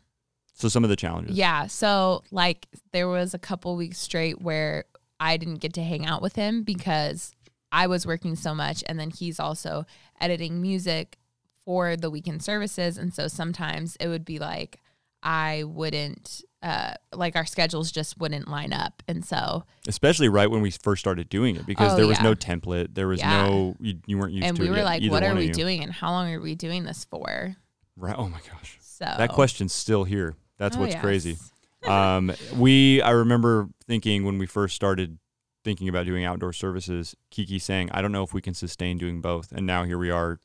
[0.61, 1.37] so some of the challenges.
[1.37, 1.67] Yeah.
[1.67, 4.85] So like there was a couple weeks straight where
[5.19, 7.33] I didn't get to hang out with him because
[7.73, 9.87] I was working so much and then he's also
[10.21, 11.17] editing music
[11.65, 14.81] for the weekend services and so sometimes it would be like
[15.23, 20.63] I wouldn't uh like our schedules just wouldn't line up and so Especially right when
[20.63, 22.25] we first started doing it because Oh, there was yeah.
[22.25, 22.95] no template.
[22.95, 23.47] There was Yeah.
[23.47, 25.83] no, you, you weren't used and to we were yet, like what are we doing
[25.83, 27.55] and how long are we doing this for?
[27.97, 28.15] Right.
[28.17, 28.79] Oh my gosh.
[28.81, 30.35] So That question's still here.
[30.61, 31.03] That's Oh, what's yes.
[31.03, 31.37] crazy.
[31.89, 35.19] um, we, I remember thinking when we first started
[35.65, 39.21] thinking about doing outdoor services, Kiki saying, I don't know if we can sustain doing
[39.21, 39.51] both.
[39.53, 40.39] And now here we are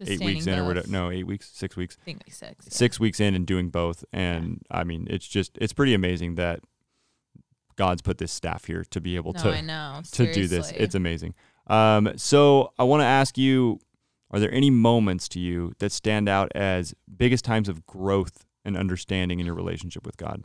[0.00, 0.88] eight weeks in or whatever.
[0.88, 1.96] No, eight weeks, six weeks.
[2.00, 2.66] I think like six.
[2.66, 2.70] yeah.
[2.72, 4.04] six weeks in and doing both.
[4.12, 6.60] And I mean, it's just it's pretty amazing that
[7.76, 10.00] God's put this staff here to be able No, to I know.
[10.12, 10.72] to do this.
[10.72, 11.34] It's amazing.
[11.68, 13.78] Um, so I want to ask you:
[14.30, 18.76] Are there any moments to you that stand out as biggest times of growth and
[18.76, 20.44] understanding in your relationship with God?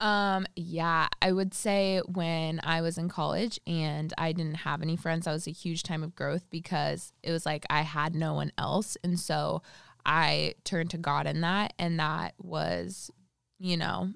[0.00, 4.96] Um, yeah, I would say when I was in college and I didn't have any
[4.96, 8.34] friends, that was a huge time of growth because it was like I had no
[8.34, 8.96] one else.
[9.04, 9.62] And so
[10.04, 11.74] I turned to God in that.
[11.78, 13.10] And that was,
[13.58, 14.10] you know,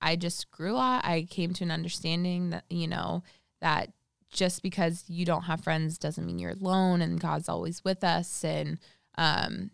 [0.00, 1.04] I just grew a lot.
[1.04, 3.22] I came to an understanding that, you know,
[3.60, 3.92] that
[4.30, 8.44] just because you don't have friends doesn't mean you're alone and God's always with us.
[8.44, 8.78] And,
[9.16, 9.70] um,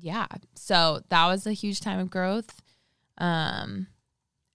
[0.00, 2.60] yeah, so that was a huge time of growth.
[3.18, 3.86] Um,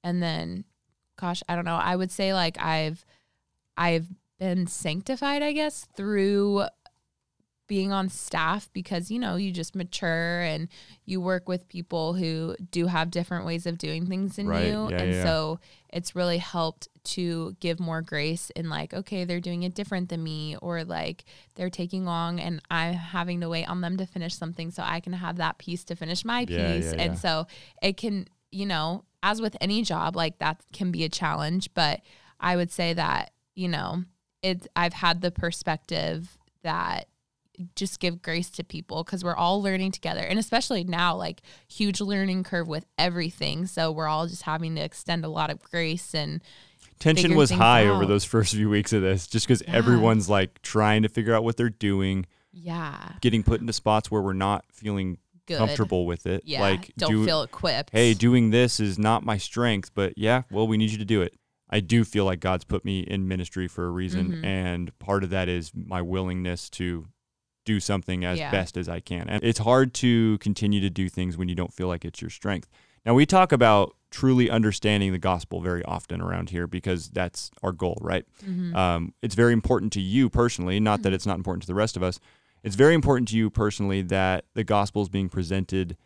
[0.05, 0.63] and then
[1.17, 3.03] gosh i don't know i would say like i've
[3.75, 4.07] i've
[4.39, 6.63] been sanctified i guess through
[7.67, 10.67] being on staff because you know you just mature and
[11.05, 14.65] you work with people who do have different ways of doing things than Right.
[14.67, 15.23] you Yeah, and yeah.
[15.23, 15.59] so
[15.89, 20.21] it's really helped to give more grace in like okay they're doing it different than
[20.23, 24.35] me or like they're taking long and i'm having to wait on them to finish
[24.35, 26.57] something so i can have that piece to finish my piece
[26.93, 27.47] Yeah, and so
[27.81, 32.01] it can you know as with any job like that can be a challenge but
[32.39, 34.03] i would say that you know
[34.43, 37.07] it's i've had the perspective that
[37.75, 42.01] just give grace to people because we're all learning together and especially now like huge
[42.01, 46.13] learning curve with everything so we're all just having to extend a lot of grace
[46.15, 46.41] and
[46.99, 49.75] Tension was high over those first few weeks of this, just because Yeah.
[49.75, 54.21] everyone's like trying to figure out what they're doing, yeah getting put into spots where
[54.21, 56.41] we're not feeling good comfortable with it.
[56.45, 60.43] yeah like don't do- feel equipped hey, doing this is not my strength, but yeah,
[60.49, 61.33] well, we need you to do it.
[61.69, 64.45] I do feel like God's put me in ministry for a reason, Mhm.
[64.45, 67.07] and part of that is my willingness to
[67.65, 68.51] do something as Yeah.
[68.51, 69.27] best as I can.
[69.27, 72.29] And it's hard to continue to do things when you don't feel like it's your
[72.29, 72.69] strength.
[73.05, 77.71] Now, we talk about truly understanding the gospel very often around here because that's our
[77.73, 78.25] goal, right?
[78.47, 78.73] Mhm.
[78.75, 81.97] Um, it's very important to you personally, not that it's not important to the rest
[81.97, 82.19] of us.
[82.63, 85.97] It's very important to you personally that the gospel is being presented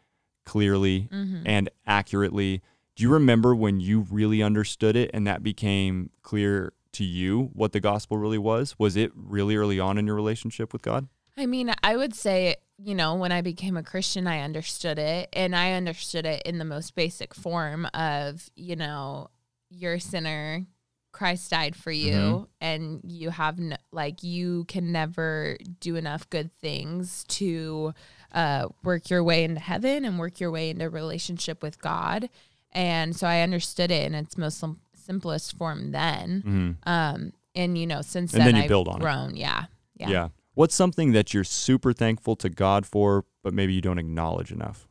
[0.45, 1.43] clearly Mhm.
[1.45, 2.61] and accurately.
[2.95, 7.71] Do you remember when you really understood it and that became clear to you what
[7.71, 8.77] the gospel really was?
[8.79, 11.07] Was it really early on in your relationship with God?
[11.39, 15.29] I mean, I would say, you know, when I became a Christian, I understood it.
[15.33, 19.29] And I understood it in the most basic form of, you know,
[19.69, 20.65] you're a sinner,
[21.11, 22.47] Christ died for you, Mhm.
[22.61, 27.93] and you have, no, like, you can never do enough good things to
[28.31, 32.29] uh, work your way into heaven and work your way into relationship with God.
[32.71, 36.43] And so I understood it in its most sim- simplest form then.
[36.45, 36.89] Mm-hmm.
[36.89, 38.99] Um, and, you know, since And then, then you I've build on it.
[39.01, 39.35] grown.
[39.35, 39.65] Yeah.
[39.95, 40.09] Yeah.
[40.09, 40.27] Yeah.
[40.53, 44.87] What's something that you're super thankful to God for, but maybe you don't acknowledge enough?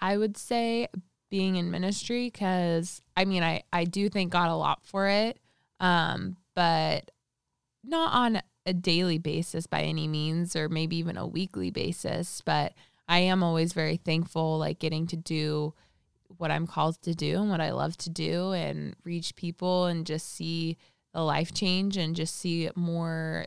[0.00, 0.88] I would say
[1.30, 5.38] being in ministry because I mean I I do thank God a lot for it,
[5.80, 7.10] um, but
[7.82, 12.42] not on a daily basis by any means, or maybe even a weekly basis.
[12.44, 12.74] But
[13.08, 15.74] I am always very thankful, like getting to do
[16.38, 20.04] what I'm called to do and what I love to do and reach people and
[20.04, 20.76] just see
[21.14, 23.46] the life change and just see more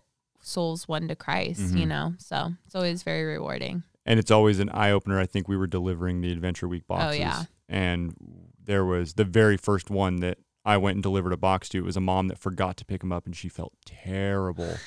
[0.50, 1.88] souls won to Christ, you Mhm.
[1.88, 2.14] know.
[2.18, 3.84] So it's always very rewarding.
[4.06, 5.20] and it's always an eye opener.
[5.20, 7.20] I think we were delivering the Adventure Week boxes.
[7.20, 7.76] Oh, boxes, yeah.
[7.78, 8.16] and
[8.64, 11.78] there was the very first one that I went and delivered a box to.
[11.78, 14.78] It was a mom that forgot to pick them up, and she felt terrible.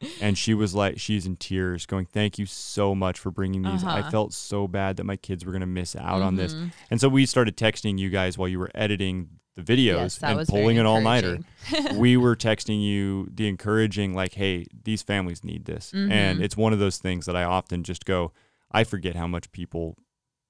[0.22, 3.84] and she was like, she's in tears, going, "Thank you so much for bringing these.
[3.84, 4.10] I Uh-huh.
[4.10, 6.72] felt so bad that my kids were going to miss out on this." Mhm.
[6.90, 10.46] And so we started texting you guys while you were editing the videos Yes, and
[10.48, 11.38] pulling an all nighter.
[11.94, 15.92] we were texting you the encouraging, like, hey, these families need this.
[15.92, 16.42] And Mhm.
[16.42, 18.32] it's one of those things that I often just go,
[18.70, 19.96] I forget how much people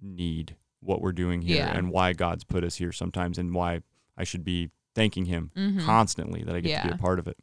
[0.01, 1.77] need what we're doing here Yeah.
[1.77, 3.81] and why God's put us here sometimes and why
[4.17, 5.81] I should be thanking Him Mhm.
[5.85, 7.37] constantly that I get to be a part of it.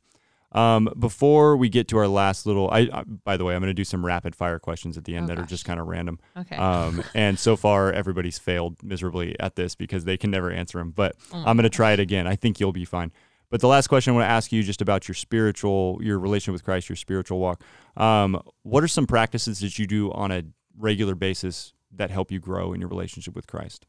[0.54, 3.70] Um, before we get to our last little, I, I by the way, I'm going
[3.70, 5.88] to do some rapid fire questions at the end Oh, that are just kind of
[5.88, 6.20] random.
[6.38, 6.56] Okay.
[6.56, 10.91] Um, and so far, everybody's failed miserably at this because they can never answer them.
[10.91, 12.28] But Oh I'm going to try it again.
[12.28, 13.12] I think you'll be fine.
[13.50, 16.52] But the last question I want to ask you just about your spiritual, your relation
[16.52, 17.64] with Christ, your spiritual walk.
[17.95, 20.43] Um, what are some practices that you do on a
[20.78, 23.86] regular basis that help you grow in your relationship with Christ?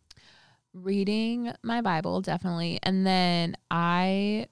[0.75, 4.47] reading my Bible definitely, and then I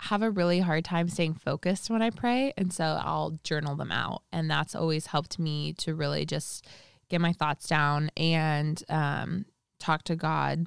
[0.00, 3.90] have a really hard time staying focused when I pray, and so I'll journal them
[3.92, 6.66] out, and that's always helped me to really just
[7.08, 9.46] get my thoughts down and um,
[9.80, 10.66] talk to God,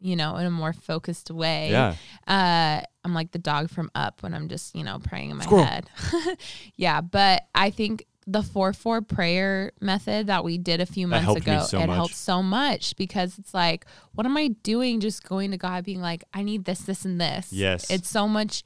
[0.00, 1.70] you know, in a more focused way.
[1.70, 1.94] Yeah.
[2.26, 5.44] Uh, I'm like the dog from Up when I'm just, you know, praying in my
[5.44, 5.64] Squirrel.
[5.64, 5.88] head.
[6.76, 11.36] yeah, but I think the four four prayer method that we did a few months
[11.36, 11.96] ago, so it much.
[11.96, 15.00] helped so much because it's like, what am I doing?
[15.00, 17.52] Just going to God, being like, I need this, this, and this.
[17.52, 17.90] Yes.
[17.90, 18.64] it's so much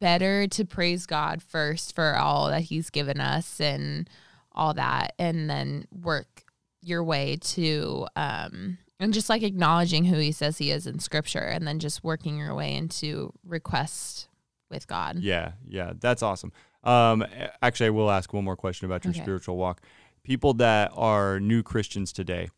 [0.00, 4.08] better to praise God first for all that He's given us and
[4.52, 6.44] all that, and then work
[6.80, 11.38] your way to um and just like acknowledging who he says he is in scripture
[11.38, 14.28] and then just working your way into request
[14.70, 15.18] with God.
[15.18, 16.52] Yeah, yeah, that's awesome.
[16.84, 17.24] Um,
[17.62, 19.20] actually, I will ask one more question about your Okay.
[19.22, 19.80] spiritual walk.
[20.22, 22.48] People that are new Christians today,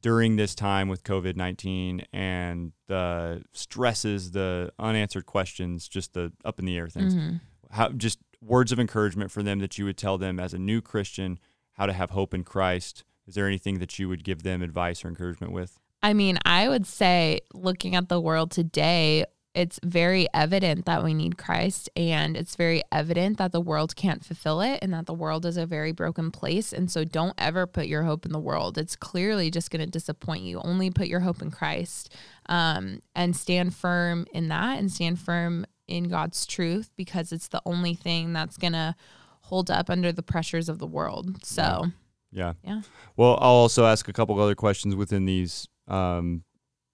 [0.00, 6.58] during this time with COVID nineteen and the stresses, the unanswered questions, just the up
[6.58, 7.40] in the air things, Mhm.
[7.70, 10.82] how just words of encouragement for them that you would tell them as a new
[10.82, 11.38] Christian
[11.72, 13.04] how to have hope in Christ.
[13.26, 15.80] Is there anything that you would give them advice or encouragement with?
[16.02, 19.24] I mean, I would say looking at the world today,
[19.54, 24.24] it's very evident that we need Christ and it's very evident that the world can't
[24.24, 27.66] fulfill it and that the world is a very broken place and so don't ever
[27.66, 28.76] put your hope in the world.
[28.76, 30.60] It's clearly just going to disappoint you.
[30.60, 32.12] Only put your hope in Christ.
[32.46, 37.62] Um, and stand firm in that and stand firm in God's truth because it's the
[37.64, 38.94] only thing that's going to
[39.42, 41.44] hold up under the pressures of the world.
[41.44, 41.86] So,
[42.32, 42.54] Yeah.
[42.64, 42.82] Yeah.
[43.16, 46.42] Well, I'll also ask a couple other questions within these um,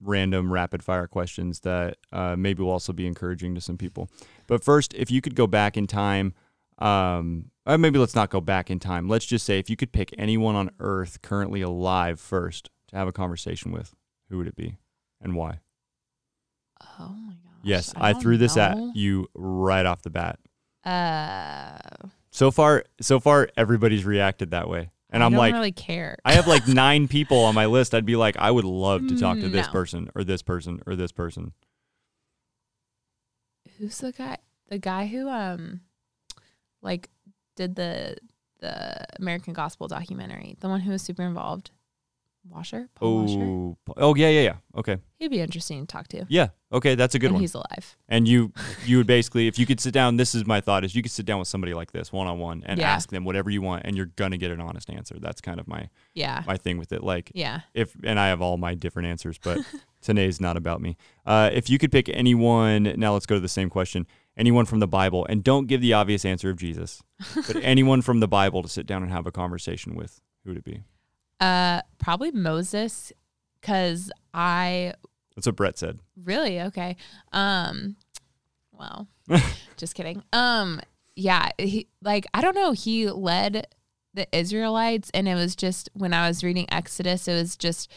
[0.02, 4.08] random rapid fire questions that uh, maybe will also be encouraging to some people.
[4.46, 6.34] But first, if you could go back in time,
[6.78, 9.08] um, maybe let's not go back in time.
[9.08, 13.06] Let's just say if you could pick anyone on earth currently alive first to have
[13.08, 13.94] a conversation with,
[14.28, 14.76] who would it be
[15.20, 15.60] and why?
[16.98, 17.52] oh my gosh.
[17.62, 18.62] Yes, I, don't threw this know.
[18.62, 20.38] at you right off the bat.
[20.82, 21.78] Uh,
[22.30, 26.16] So far, so far, everybody's reacted that way, and I I'm don't like, really care.
[26.24, 27.94] I have like nine people on my list.
[27.94, 29.72] I'd be like, I would love to talk to this No.
[29.72, 31.52] person or this person or this person.
[33.78, 34.38] Who's the guy?
[34.68, 35.80] The guy who um,
[36.82, 37.08] like,
[37.56, 38.16] did the
[38.60, 40.56] the American Gospel documentary.
[40.60, 41.70] The one who was super involved.
[42.48, 42.88] Washer.
[42.94, 43.42] Paul Washer.
[43.42, 44.54] Oh, oh yeah, yeah, yeah.
[44.76, 46.24] Okay, He'd be interesting to talk to.
[46.28, 47.40] yeah, okay, that's a good and one.
[47.42, 47.96] he's alive.
[48.08, 48.52] And you,
[48.86, 51.12] you would basically, if you could sit down, this is my thought: is you could
[51.12, 52.90] sit down with somebody like this, one on one, and Yeah.
[52.90, 55.16] ask them whatever you want, and you're gonna get an honest answer.
[55.20, 56.42] That's kind of my Yeah.
[56.46, 57.02] my thing with it.
[57.04, 57.60] Like, Yeah.
[57.74, 59.58] if and I have all my different answers, but
[60.00, 60.96] today's not about me.
[61.26, 64.06] Uh, if you could pick anyone, now let's go to the same question.
[64.36, 67.02] Anyone from the Bible, and don't give the obvious answer of Jesus,
[67.34, 70.56] but anyone from the Bible to sit down and have a conversation with, who would
[70.58, 70.82] it be?
[71.40, 73.12] Uh, probably Moses,
[73.60, 74.94] because I
[75.34, 76.00] That's what Brett said.
[76.22, 76.60] Really?
[76.60, 76.96] Okay.
[77.32, 77.96] Um
[78.72, 79.08] well,
[79.76, 80.22] just kidding.
[80.32, 80.80] Um
[81.16, 83.66] yeah, he like I don't know, he led
[84.14, 87.90] the Israelites and it was just when I was reading Exodus, it was just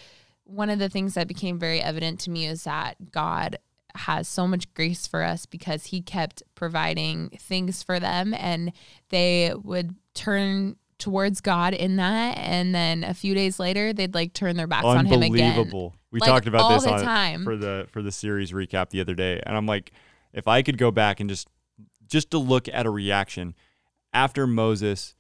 [0.46, 3.58] one of the things that became very evident to me is that God
[3.96, 8.74] has so much grace for us because he kept providing things for them and
[9.10, 14.34] they would turn towards God in that and then a few days later they'd like
[14.34, 15.50] turn their backs on him again.
[15.52, 15.96] Unbelievable.
[16.12, 17.44] We Like, talked about all this the on time.
[17.44, 19.92] for the for the series recap the other day, and I'm like,
[20.34, 21.48] if I could go back and just
[22.08, 23.56] just to look at a reaction
[24.14, 25.16] after Moses,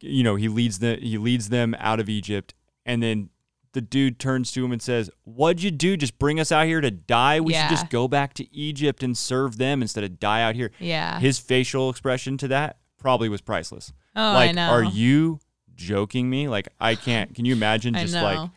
[0.00, 3.30] you know, he leads the he leads them out of Egypt, and then
[3.72, 5.96] the dude turns to him and says, "What'd you do?
[5.96, 7.40] Just bring us out here to die?
[7.40, 7.68] We Yeah.
[7.68, 11.18] should just go back to Egypt and serve them instead of die out here." Yeah.
[11.20, 13.92] His facial expression to that probably was priceless.
[14.14, 14.68] oh, like, I know.
[14.70, 15.38] are you
[15.74, 16.48] joking me?
[16.48, 17.34] Like, I can't.
[17.34, 18.22] Can you imagine I just know.
[18.22, 18.50] like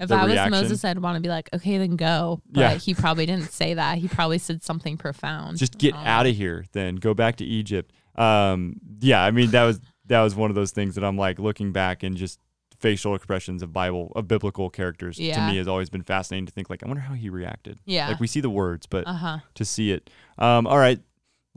[0.00, 0.50] if I was?
[0.50, 2.40] Moses, I'd want to be like, okay, then go.
[2.50, 2.74] But Yeah.
[2.74, 3.98] he probably didn't say that.
[3.98, 5.58] He probably said something profound.
[5.58, 6.64] just get Um, out of here?
[6.72, 7.92] Then go back to Egypt.
[8.14, 11.38] Um, yeah, I mean that was that was one of those things that I'm like
[11.38, 12.40] looking back and just
[12.80, 16.70] facial expressions of Bible of biblical characters to me has always been fascinating to think
[16.70, 17.80] like I wonder how he reacted.
[17.84, 18.08] Yeah.
[18.08, 19.38] Like we see the words, but Uh huh.
[19.54, 20.10] to see it.
[20.38, 21.00] Um, all right,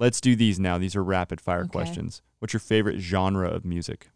[0.01, 0.77] let's do these now.
[0.77, 1.69] These are rapid fire Okay.
[1.69, 2.21] questions.
[2.39, 4.09] What's your favorite genre of music?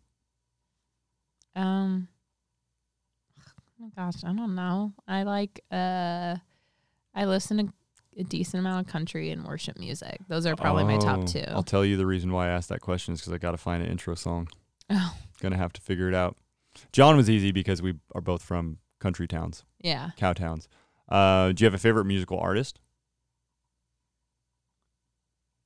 [1.56, 2.10] Um.
[3.80, 4.94] Oh my gosh, I don't know.
[5.08, 5.62] I like.
[5.72, 6.36] Uh,
[7.14, 7.74] I listen to
[8.18, 10.20] a decent amount of country and worship music.
[10.28, 11.44] Those are probably my Oh, top two.
[11.50, 13.58] I'll tell you the reason why I asked that question is because I got to
[13.58, 14.48] find an intro song.
[14.90, 15.16] Oh.
[15.42, 16.38] Gonna have to figure it out.
[16.92, 20.12] John was easy because we are both from country towns, Yeah.
[20.18, 20.68] cow towns.
[21.10, 22.80] Uh, do you have a favorite musical artist?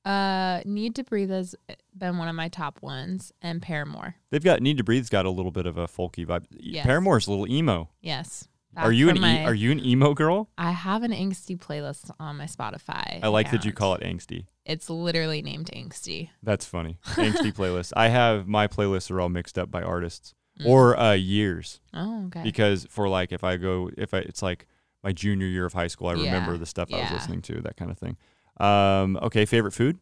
[0.04, 1.54] Uh, Need to Breathe has
[1.96, 4.14] been one of my top ones, and Paramore.
[4.30, 6.44] They've got Need to Breathe's got a little bit of a folky vibe.
[6.50, 6.86] Yes.
[6.86, 7.90] Paramore's a little emo.
[8.00, 8.48] Yes.
[8.76, 10.48] are you an from e- are you an emo girl?
[10.56, 13.18] I have an angsty playlist on my Spotify.
[13.22, 14.46] I like that you call it angsty.
[14.64, 16.30] It's literally named angsty.
[16.42, 16.98] That's funny.
[17.04, 17.92] Angsty playlist.
[17.96, 20.66] I have my playlists are all mixed up by artists Mm.
[20.66, 22.42] or uh, years Oh, okay.
[22.42, 24.66] because for like if I go if I it's like
[25.02, 27.60] my junior year of high school, I remember Yeah, the stuff I was listening to,
[27.62, 28.16] that kind of thing.
[28.60, 29.98] Um, okay, favorite food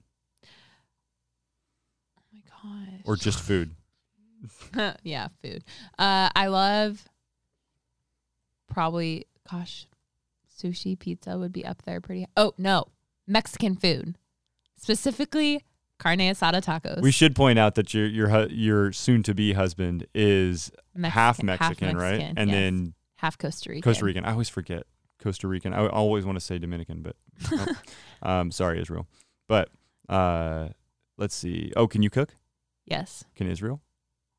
[2.19, 3.01] oh my gosh.
[3.05, 3.71] or just food?
[5.03, 5.65] yeah, food.
[5.99, 7.09] Uh, I love
[8.71, 9.87] probably, gosh,
[10.63, 12.27] sushi, pizza would be up there pretty.
[12.37, 12.85] Oh no,
[13.27, 14.17] Mexican food,
[14.77, 15.65] specifically
[15.99, 17.01] carne asada tacos.
[17.03, 21.11] We should point out that your your hu- your soon to be husband is Mexican-
[21.21, 22.11] half Mexican, right?
[22.19, 22.57] Mexican, And yes.
[22.57, 23.83] then half Costa Rican.
[23.83, 24.25] Costa Rican.
[24.25, 24.85] I always forget
[25.23, 25.73] Costa Rican.
[25.73, 27.17] I always want to say Dominican, but
[27.51, 27.69] nope.
[28.23, 29.07] um, sorry, Israel.
[29.49, 29.71] But
[30.09, 30.69] uh,
[31.17, 31.73] let's see.
[31.77, 32.35] Oh, can you cook?
[32.87, 33.83] Yes, Can Israel?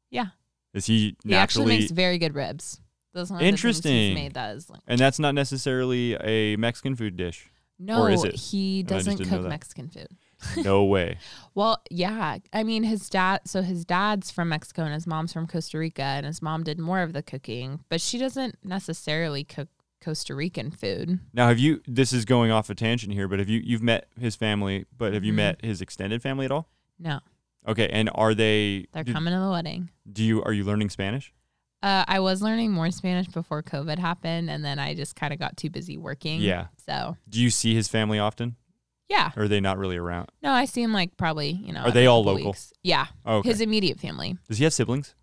[0.09, 0.27] Yeah.
[0.73, 2.80] Is he he actually makes very good ribs.
[3.13, 4.13] That's one of the Interesting.
[4.15, 7.49] made that is like, and that's not necessarily a Mexican food dish.
[7.80, 8.36] no, is it?
[8.36, 9.47] he And I just doesn't cook.
[9.47, 10.07] Mexican food.
[10.63, 11.17] No way.
[11.53, 12.38] Well, yeah.
[12.53, 16.01] I mean, his dad, so his dad's from Mexico and his mom's from Costa Rica,
[16.01, 19.67] and his mom did more of the cooking, but she doesn't necessarily cook
[20.03, 21.19] Costa Rican food.
[21.33, 21.81] Now, have you?
[21.87, 23.59] This is going off a tangent here, but have you?
[23.63, 25.37] You've met his family, but have you Mhm.
[25.37, 26.69] met his extended family at all?
[26.97, 27.19] No,
[27.67, 28.87] Okay, and are they?
[28.93, 29.89] they're do, coming to the wedding.
[30.11, 30.41] do you?
[30.43, 31.33] Are you learning Spanish?
[31.81, 35.39] Uh, I was learning more Spanish before COVID happened, and then I just kind of
[35.39, 36.41] got too busy working.
[36.41, 36.67] Yeah.
[36.85, 38.57] So, Do you see his family often,
[39.07, 39.31] yeah.
[39.37, 40.29] or are they not really around?
[40.43, 41.83] No, I see him like probably, you know.
[41.83, 42.47] Are they all local?
[42.51, 42.73] weeks.
[42.83, 43.05] Yeah.
[43.25, 43.49] Oh, okay.
[43.49, 45.15] His immediate family, Does he have siblings?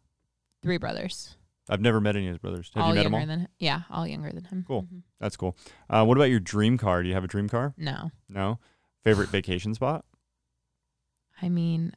[0.62, 1.36] three brothers.
[1.68, 2.70] I've never met any of his brothers.
[2.74, 3.38] Have all you met them younger all?
[3.38, 4.64] than Yeah, all younger than him.
[4.66, 4.82] Cool.
[4.82, 5.02] Mhm.
[5.18, 5.56] That's cool.
[5.90, 7.02] Uh, what about your dream car?
[7.02, 7.74] Do you have a dream car?
[7.76, 8.10] No.
[8.28, 8.58] No.
[9.02, 10.04] Favorite vacation spot?
[11.42, 11.92] I mean,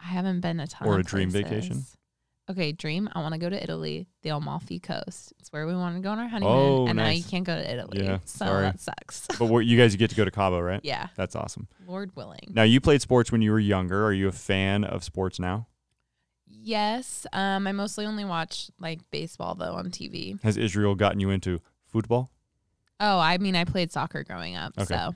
[0.00, 0.86] I haven't been a ton.
[0.88, 1.84] Or a dream vacation?
[2.50, 3.10] Okay, dream.
[3.12, 5.34] I want to go to Italy, the Amalfi Coast.
[5.38, 7.54] It's where we want to go on our honeymoon, Oh, and now you can't go
[7.54, 8.02] to Italy.
[8.02, 8.62] Yeah, so sorry.
[8.62, 9.26] that sucks.
[9.38, 10.80] But you guys get to go to Cabo, right?
[10.82, 11.68] yeah, That's awesome.
[11.86, 12.40] Lord willing.
[12.48, 14.02] Now you played sports when you were younger.
[14.06, 15.66] Are you a fan of sports now?
[16.50, 17.26] Yes.
[17.32, 20.40] Um, I mostly only watch like baseball though on TV.
[20.42, 22.30] Has Israel gotten you into football,
[23.00, 24.72] Oh, I mean, I played soccer growing up.
[24.76, 24.86] Okay.
[24.94, 25.14] So,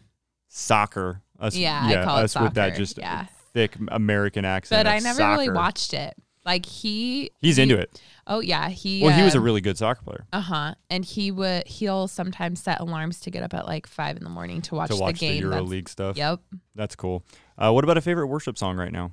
[0.49, 1.21] soccer?
[1.41, 3.27] Us, Yeah, I call it us with that just yeah.
[3.53, 4.79] thick American accent.
[4.85, 6.15] but I never really watched it.
[6.45, 8.01] Like he, He's he- into it.
[8.27, 9.03] Oh yeah, he.
[9.03, 10.27] Well, he was a um, really good soccer player.
[10.33, 10.75] Uh huh.
[10.91, 14.31] And he would he'll sometimes set alarms to get up at like five in the
[14.31, 15.43] morning to watch, to watch the game.
[15.43, 16.17] the That's- EuroLeague stuff.
[16.17, 16.41] Yep.
[16.77, 17.25] That's cool.
[17.59, 19.11] Uh, what about a favorite worship song right now?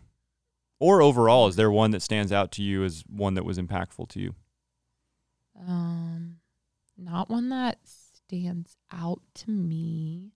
[0.79, 4.09] Or overall, is there one that stands out to you as one that was impactful
[4.09, 4.35] to you?
[5.67, 6.37] Um,
[6.97, 10.31] not one that stands out to me.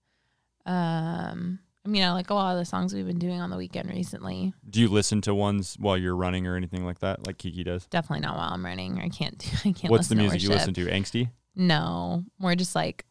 [0.66, 3.58] Um, I mean, I like a lot of the songs we've been doing on the
[3.58, 4.54] weekend recently.
[4.70, 7.86] Do you listen to ones while you're running or anything like that, like Kiki does?
[7.88, 9.00] Definitely not while I'm running.
[9.00, 9.38] I can't.
[9.38, 9.92] Do, I can't.
[9.92, 10.86] What's the music you listen to?
[10.86, 11.30] Angsty?
[11.56, 13.06] No, more just like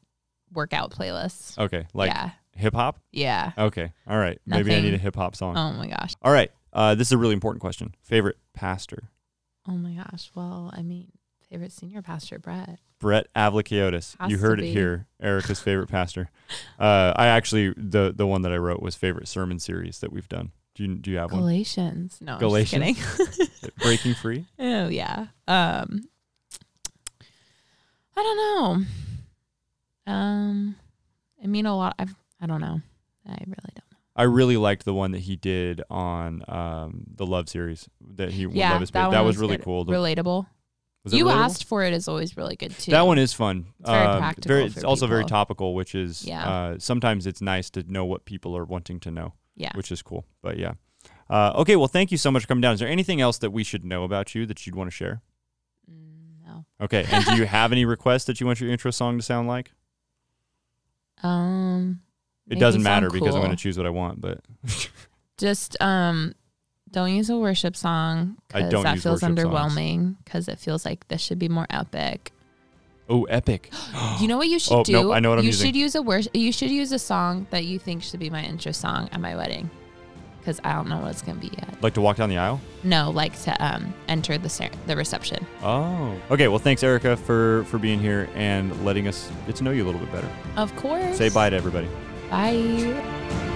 [0.53, 1.59] workout playlists.
[1.59, 2.99] Okay, like yeah, hip hop.
[3.13, 3.53] yeah.
[3.57, 4.41] Okay, all right.
[4.47, 5.57] Maybe I need a hip hop song.
[5.57, 6.15] Oh my gosh.
[6.23, 7.95] All right, uh, this is a really important question.
[8.03, 9.11] Favorite pastor?
[9.69, 10.31] Oh my gosh.
[10.35, 11.13] Well, I mean,
[11.49, 12.79] favorite senior pastor, Brett.
[12.99, 14.17] Brett Avlikiotis.
[14.21, 15.07] Has You heard it here.
[15.21, 16.31] Erika's favorite pastor.
[16.79, 20.29] Uh, I actually the the one that I wrote was favorite sermon series that we've
[20.29, 20.53] done.
[20.75, 21.41] Do you do you have one?
[21.41, 22.19] Galatians.
[22.21, 22.97] No, Galatians?
[22.97, 23.71] Kidding.
[23.79, 24.47] Breaking free.
[24.59, 25.27] oh yeah.
[25.49, 26.09] Um,
[28.17, 30.13] I don't know.
[30.13, 30.77] Um,
[31.43, 31.95] I mean a lot.
[31.99, 32.81] I've, I don't know.
[33.27, 33.82] I really don't.
[34.15, 38.43] I really liked the one that he did on um, the Love series that he
[38.47, 39.65] Yeah, Love is that, that one was really good.
[39.65, 39.87] cool.
[39.87, 40.47] Relatable.
[41.05, 41.33] Was you relatable?
[41.33, 42.91] asked for it is always really good too.
[42.93, 43.67] That one is fun.
[43.81, 46.49] It's very Um, practical very- it's also very topical, which is Yeah.
[46.49, 49.73] uh, sometimes it's nice to know what people are wanting to know, Yeah.
[49.75, 50.27] which is cool.
[50.43, 50.75] But yeah.
[51.31, 52.75] Uh, okay, well, thank you so much for coming down.
[52.75, 55.23] Is there anything else that we should know about you that you'd want to share?
[55.91, 56.67] Mm, no.
[56.81, 59.49] Okay, and do you have any requests that you want your intro song to sound
[59.49, 59.73] like?
[61.23, 62.03] Um.
[62.47, 63.41] It make doesn't me matter because I'm cool.
[63.43, 64.41] going to choose what I want, but
[65.39, 66.35] just um
[66.91, 69.53] don't use a worship song I because don't that use feels worship songs.
[69.75, 72.33] underwhelming because it feels like this should be more epic
[73.09, 73.71] oh, epic.
[74.21, 75.69] you know what you should Oh, do nope, I know what I'm you using.
[75.69, 78.43] should use a worship you should use a song that you think should be my
[78.45, 79.71] intro song at my wedding
[80.39, 82.61] because i don't know what it's gonna be yet Like to walk down the aisle?
[82.85, 86.15] no like to um enter the cer- the reception Oh.
[86.31, 89.83] Okay, well, thanks, Erika, for, for being here and letting us get to know you
[89.85, 90.29] a little bit better.
[90.57, 91.89] of course Say bye to everybody.
[92.33, 93.52] Bye.